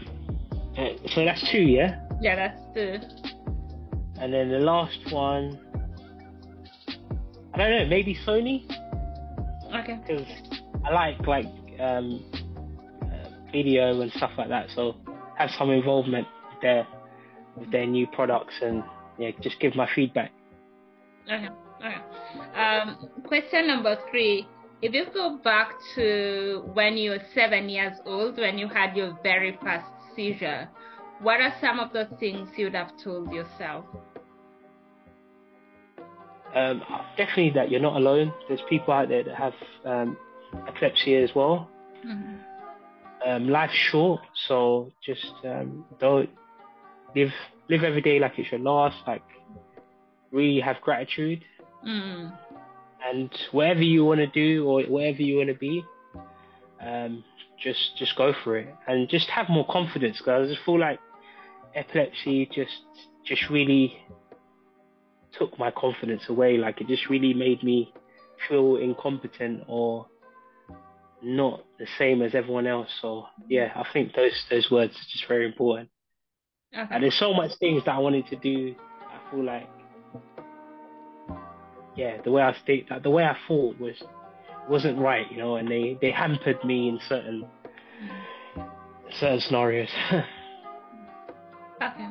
[0.77, 1.99] uh, so that's two, yeah.
[2.21, 2.97] Yeah, that's two.
[4.21, 5.59] And then the last one,
[7.53, 8.63] I don't know, maybe Sony.
[9.75, 9.99] Okay.
[10.07, 10.25] Because
[10.85, 11.47] I like like
[11.79, 12.23] um,
[13.01, 14.69] uh, video and stuff like that.
[14.75, 14.95] So
[15.37, 16.87] have some involvement with their
[17.57, 18.81] with their new products and
[19.17, 20.31] yeah, just give my feedback.
[21.25, 21.49] Okay.
[21.79, 22.57] Okay.
[22.57, 24.47] Um, question number three.
[24.81, 29.17] If you go back to when you were seven years old, when you had your
[29.23, 30.69] very first seizure,
[31.21, 33.85] what are some of the things you'd have told yourself?
[36.53, 36.81] Um,
[37.17, 38.33] definitely that you're not alone.
[38.47, 39.53] There's people out there that have
[39.85, 40.17] um,
[40.67, 41.69] epilepsy as well.
[42.05, 42.35] Mm-hmm.
[43.29, 46.29] Um, life's short, so just um, don't
[47.15, 47.31] live
[47.69, 48.97] live every day like it's your last.
[49.07, 49.23] Like
[50.31, 51.43] really have gratitude,
[51.85, 52.37] mm.
[53.05, 55.85] And whatever you want to do or whatever you want to be,
[56.81, 57.23] um,
[57.61, 60.17] just just go for it and just have more confidence.
[60.17, 60.99] Because I just feel like
[61.75, 62.81] epilepsy just
[63.25, 63.97] just really
[65.37, 66.57] took my confidence away.
[66.57, 67.93] Like it just really made me
[68.47, 70.07] feel incompetent or
[71.21, 72.89] not the same as everyone else.
[73.01, 75.89] So yeah, I think those those words are just very important.
[76.73, 76.93] Okay.
[76.93, 78.75] And there's so much things that I wanted to do.
[79.01, 79.69] I feel like
[81.95, 83.95] yeah, the way I state that the way I thought was
[84.69, 87.45] wasn't right, you know, and they they hampered me in certain
[89.11, 89.89] certain scenarios.
[91.81, 92.07] okay.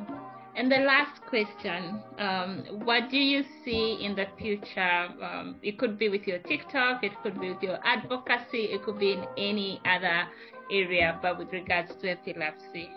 [0.56, 5.08] And the last question, um, what do you see in the future?
[5.20, 9.00] Um, it could be with your TikTok, it could be with your advocacy, it could
[9.00, 10.28] be in any other
[10.70, 12.88] area, but with regards to epilepsy.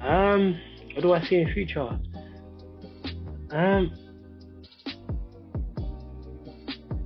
[0.00, 0.60] Um,
[0.94, 2.00] what do I see in the future?
[3.52, 3.92] Um,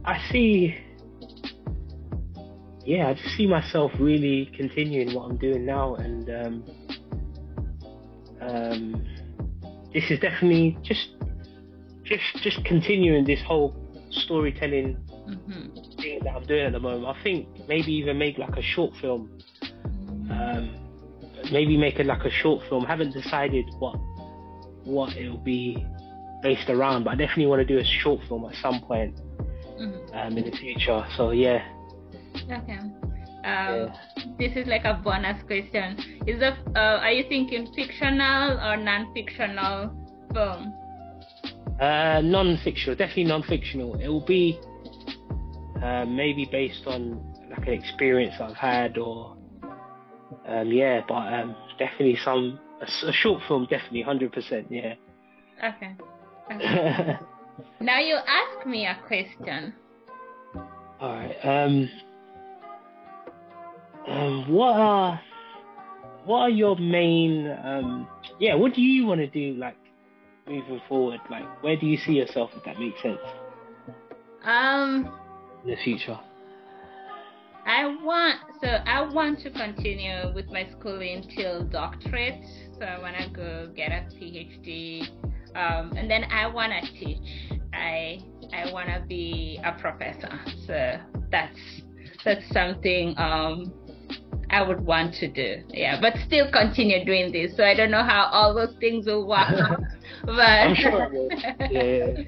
[0.05, 0.77] I see,
[2.85, 6.65] yeah, I just see myself really continuing what I'm doing now and, um,
[8.41, 9.07] um,
[9.93, 11.09] this is definitely just
[12.05, 13.75] just just continuing this whole
[14.11, 14.97] storytelling
[15.29, 16.01] mm-hmm.
[16.01, 17.07] thing that I'm doing at the moment.
[17.07, 19.31] I think maybe even make like a short film.
[20.31, 20.77] Um,
[21.51, 22.85] maybe make it like a short film.
[22.85, 23.97] I Haven't decided what
[24.85, 25.85] what it'll be
[26.47, 29.17] based around, but I definitely want to do a short film at some point
[29.81, 30.15] mm-hmm.
[30.17, 31.05] um, in the future.
[31.17, 31.67] So yeah.
[32.37, 32.79] Okay.
[32.79, 32.93] Um,
[33.45, 33.97] yeah.
[34.39, 35.99] This is like a bonus question.
[36.27, 39.91] Is the uh, are you thinking fictional or non-fictional
[40.33, 40.73] film?
[41.81, 44.01] Uh, non-fictional, definitely non-fictional.
[44.01, 44.59] It will be
[45.83, 47.21] uh, maybe based on
[47.51, 49.37] like an experience I've had, or
[50.47, 54.95] um, yeah, but um, definitely some a, a, short film, definitely hundred percent, yeah.
[55.63, 55.97] Okay.
[56.53, 57.19] Okay.
[57.81, 59.75] now you ask me a question.
[61.01, 61.37] All right.
[61.45, 61.91] Um,
[64.09, 65.21] um, what are
[66.25, 68.09] what are your main um,
[68.41, 68.55] yeah?
[68.55, 69.77] What do you want to do like
[70.49, 71.21] moving forward?
[71.31, 72.51] Like, where do you see yourself?
[72.57, 73.19] If that makes sense.
[74.45, 75.13] Um.
[75.65, 76.19] In the future.
[77.67, 82.41] I want so I want to continue with my schooling till doctorate.
[82.79, 85.09] So I want to go get a PhD,
[85.57, 87.51] um, and then I want to teach.
[87.73, 88.19] I
[88.53, 90.39] I want to be a professor.
[90.67, 90.99] So
[91.31, 91.59] that's
[92.25, 93.73] that's something um,
[94.51, 95.63] I would want to do.
[95.69, 97.57] Yeah, but still continue doing this.
[97.57, 99.81] So I don't know how all those things will work out.
[100.25, 101.11] But I'm sure
[101.71, 102.23] Yeah.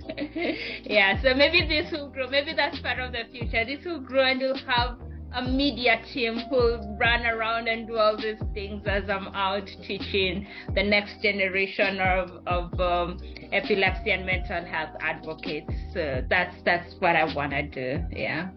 [0.84, 2.28] yeah, so maybe this will grow.
[2.28, 3.64] Maybe that's part of the future.
[3.64, 4.98] This will grow and you'll have
[5.34, 10.46] a media team who run around and do all these things as I'm out teaching
[10.74, 13.20] the next generation of, of um,
[13.52, 15.72] epilepsy and mental health advocates.
[15.92, 18.04] So that's that's what I want to do.
[18.10, 18.48] Yeah.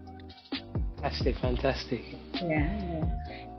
[1.02, 2.02] Fantastic, fantastic.
[2.34, 3.04] Yeah.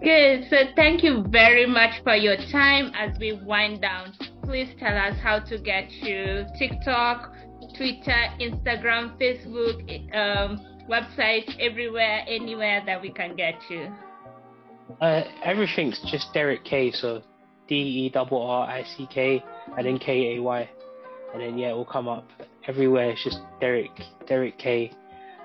[0.03, 0.47] Good.
[0.51, 4.13] So thank you very much for your time as we wind down.
[4.45, 7.33] Please tell us how to get you TikTok,
[7.77, 13.93] Twitter, Instagram, Facebook, um, website, everywhere, anywhere that we can get you.
[15.01, 17.22] Uh, everything's just Derrick Kay, so
[17.68, 19.43] D E R R I C K
[19.76, 20.70] and then K A Y,
[21.33, 22.28] and then yeah, it will come up
[22.66, 23.11] everywhere.
[23.11, 23.91] It's just Derek
[24.26, 24.93] Derrick Kay.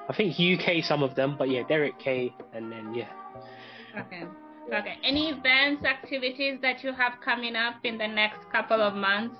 [0.10, 3.10] I think UK some of them, but yeah, Derrick Kay, and then yeah.
[3.98, 4.24] Okay.
[4.68, 4.98] Okay.
[5.04, 9.36] Any events, activities that you have coming up in the next couple of months?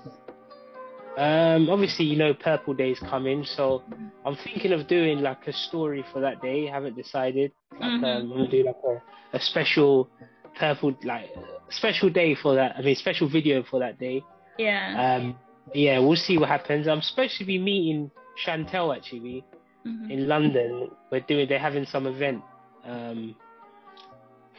[1.18, 3.82] Um, obviously, you know, Purple Day is coming, so
[4.24, 6.66] I'm thinking of doing like a story for that day.
[6.66, 7.50] Haven't decided.
[7.72, 8.04] Like, mm-hmm.
[8.04, 10.08] um, I'm gonna do like a, a special
[10.56, 11.30] Purple like
[11.70, 12.76] special day for that.
[12.78, 14.22] I mean, special video for that day.
[14.58, 15.18] Yeah.
[15.18, 15.36] Um,
[15.74, 16.86] yeah, we'll see what happens.
[16.86, 18.12] I'm supposed to be meeting
[18.46, 19.44] Chantel actually
[19.84, 20.12] mm-hmm.
[20.12, 20.90] in London.
[21.10, 22.42] We're doing they're having some event.
[22.84, 23.34] Um,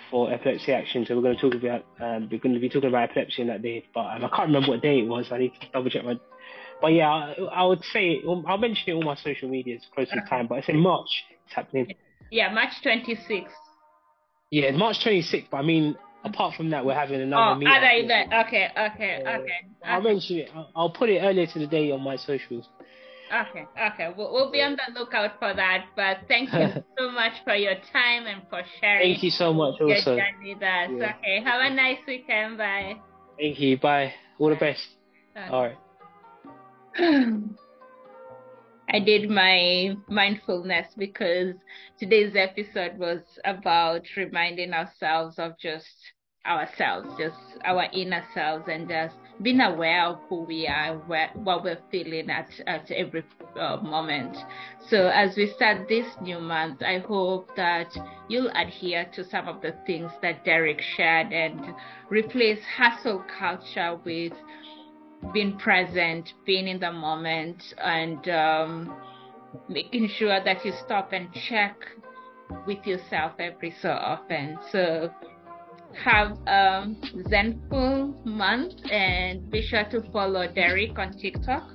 [0.10, 1.06] for epilepsy action.
[1.06, 3.48] So we're going to talk about um, we're going to be talking about epilepsy on
[3.50, 5.28] that day, but um, I can't remember what day it was.
[5.32, 6.20] I need to double check my.
[6.82, 10.22] But yeah, I, I would say I'll mention it on my social media close to
[10.30, 10.48] time.
[10.48, 11.10] But it's in March.
[11.46, 11.94] It's happening.
[12.32, 13.48] Yeah, March 26th.
[14.52, 15.48] Yeah, March 26th.
[15.52, 17.74] But I mean, apart from that, we're having another oh, meeting.
[17.76, 18.34] other event.
[18.48, 19.52] Okay, okay, uh, okay.
[19.84, 20.50] I'll mention it.
[20.54, 22.68] I'll, I'll put it earlier to the day on my socials.
[23.32, 24.14] Okay, okay.
[24.16, 25.86] We'll, we'll be on the lookout for that.
[25.96, 29.14] But thank you so much for your time and for sharing.
[29.14, 30.16] Thank you so much, also.
[30.16, 30.90] with us.
[30.92, 31.14] Yeah.
[31.18, 32.58] Okay, have a nice weekend.
[32.58, 33.00] Bye.
[33.38, 33.78] Thank you.
[33.78, 34.14] Bye.
[34.40, 34.88] All the best.
[35.38, 35.48] Okay.
[35.50, 35.78] All right.
[38.92, 41.54] I did my mindfulness because
[42.00, 45.86] today's episode was about reminding ourselves of just
[46.46, 51.64] ourselves, just our inner selves, and just being aware of who we are, where, what
[51.64, 53.24] we're feeling at, at every
[53.58, 54.38] uh, moment.
[54.90, 57.96] So, as we start this new month, I hope that
[58.28, 61.74] you'll adhere to some of the things that Derrick shared and
[62.10, 64.34] replace hustle culture with
[65.34, 68.98] being present, being in the moment, and um,
[69.68, 71.76] making sure that you stop and check
[72.66, 74.58] with yourself every so often.
[74.72, 75.12] So,
[75.96, 76.88] have a
[77.30, 81.70] Zenful month and be sure to follow Derrick on TikTok.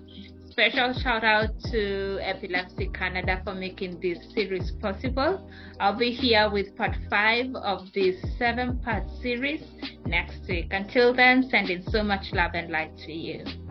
[0.51, 5.51] Special shout out to Epilepsy Canada for making this series possible.
[5.81, 9.63] I'll be here with part five of this seven part series
[10.07, 10.69] next week.
[10.71, 13.64] Until then, sending so much love and light to you.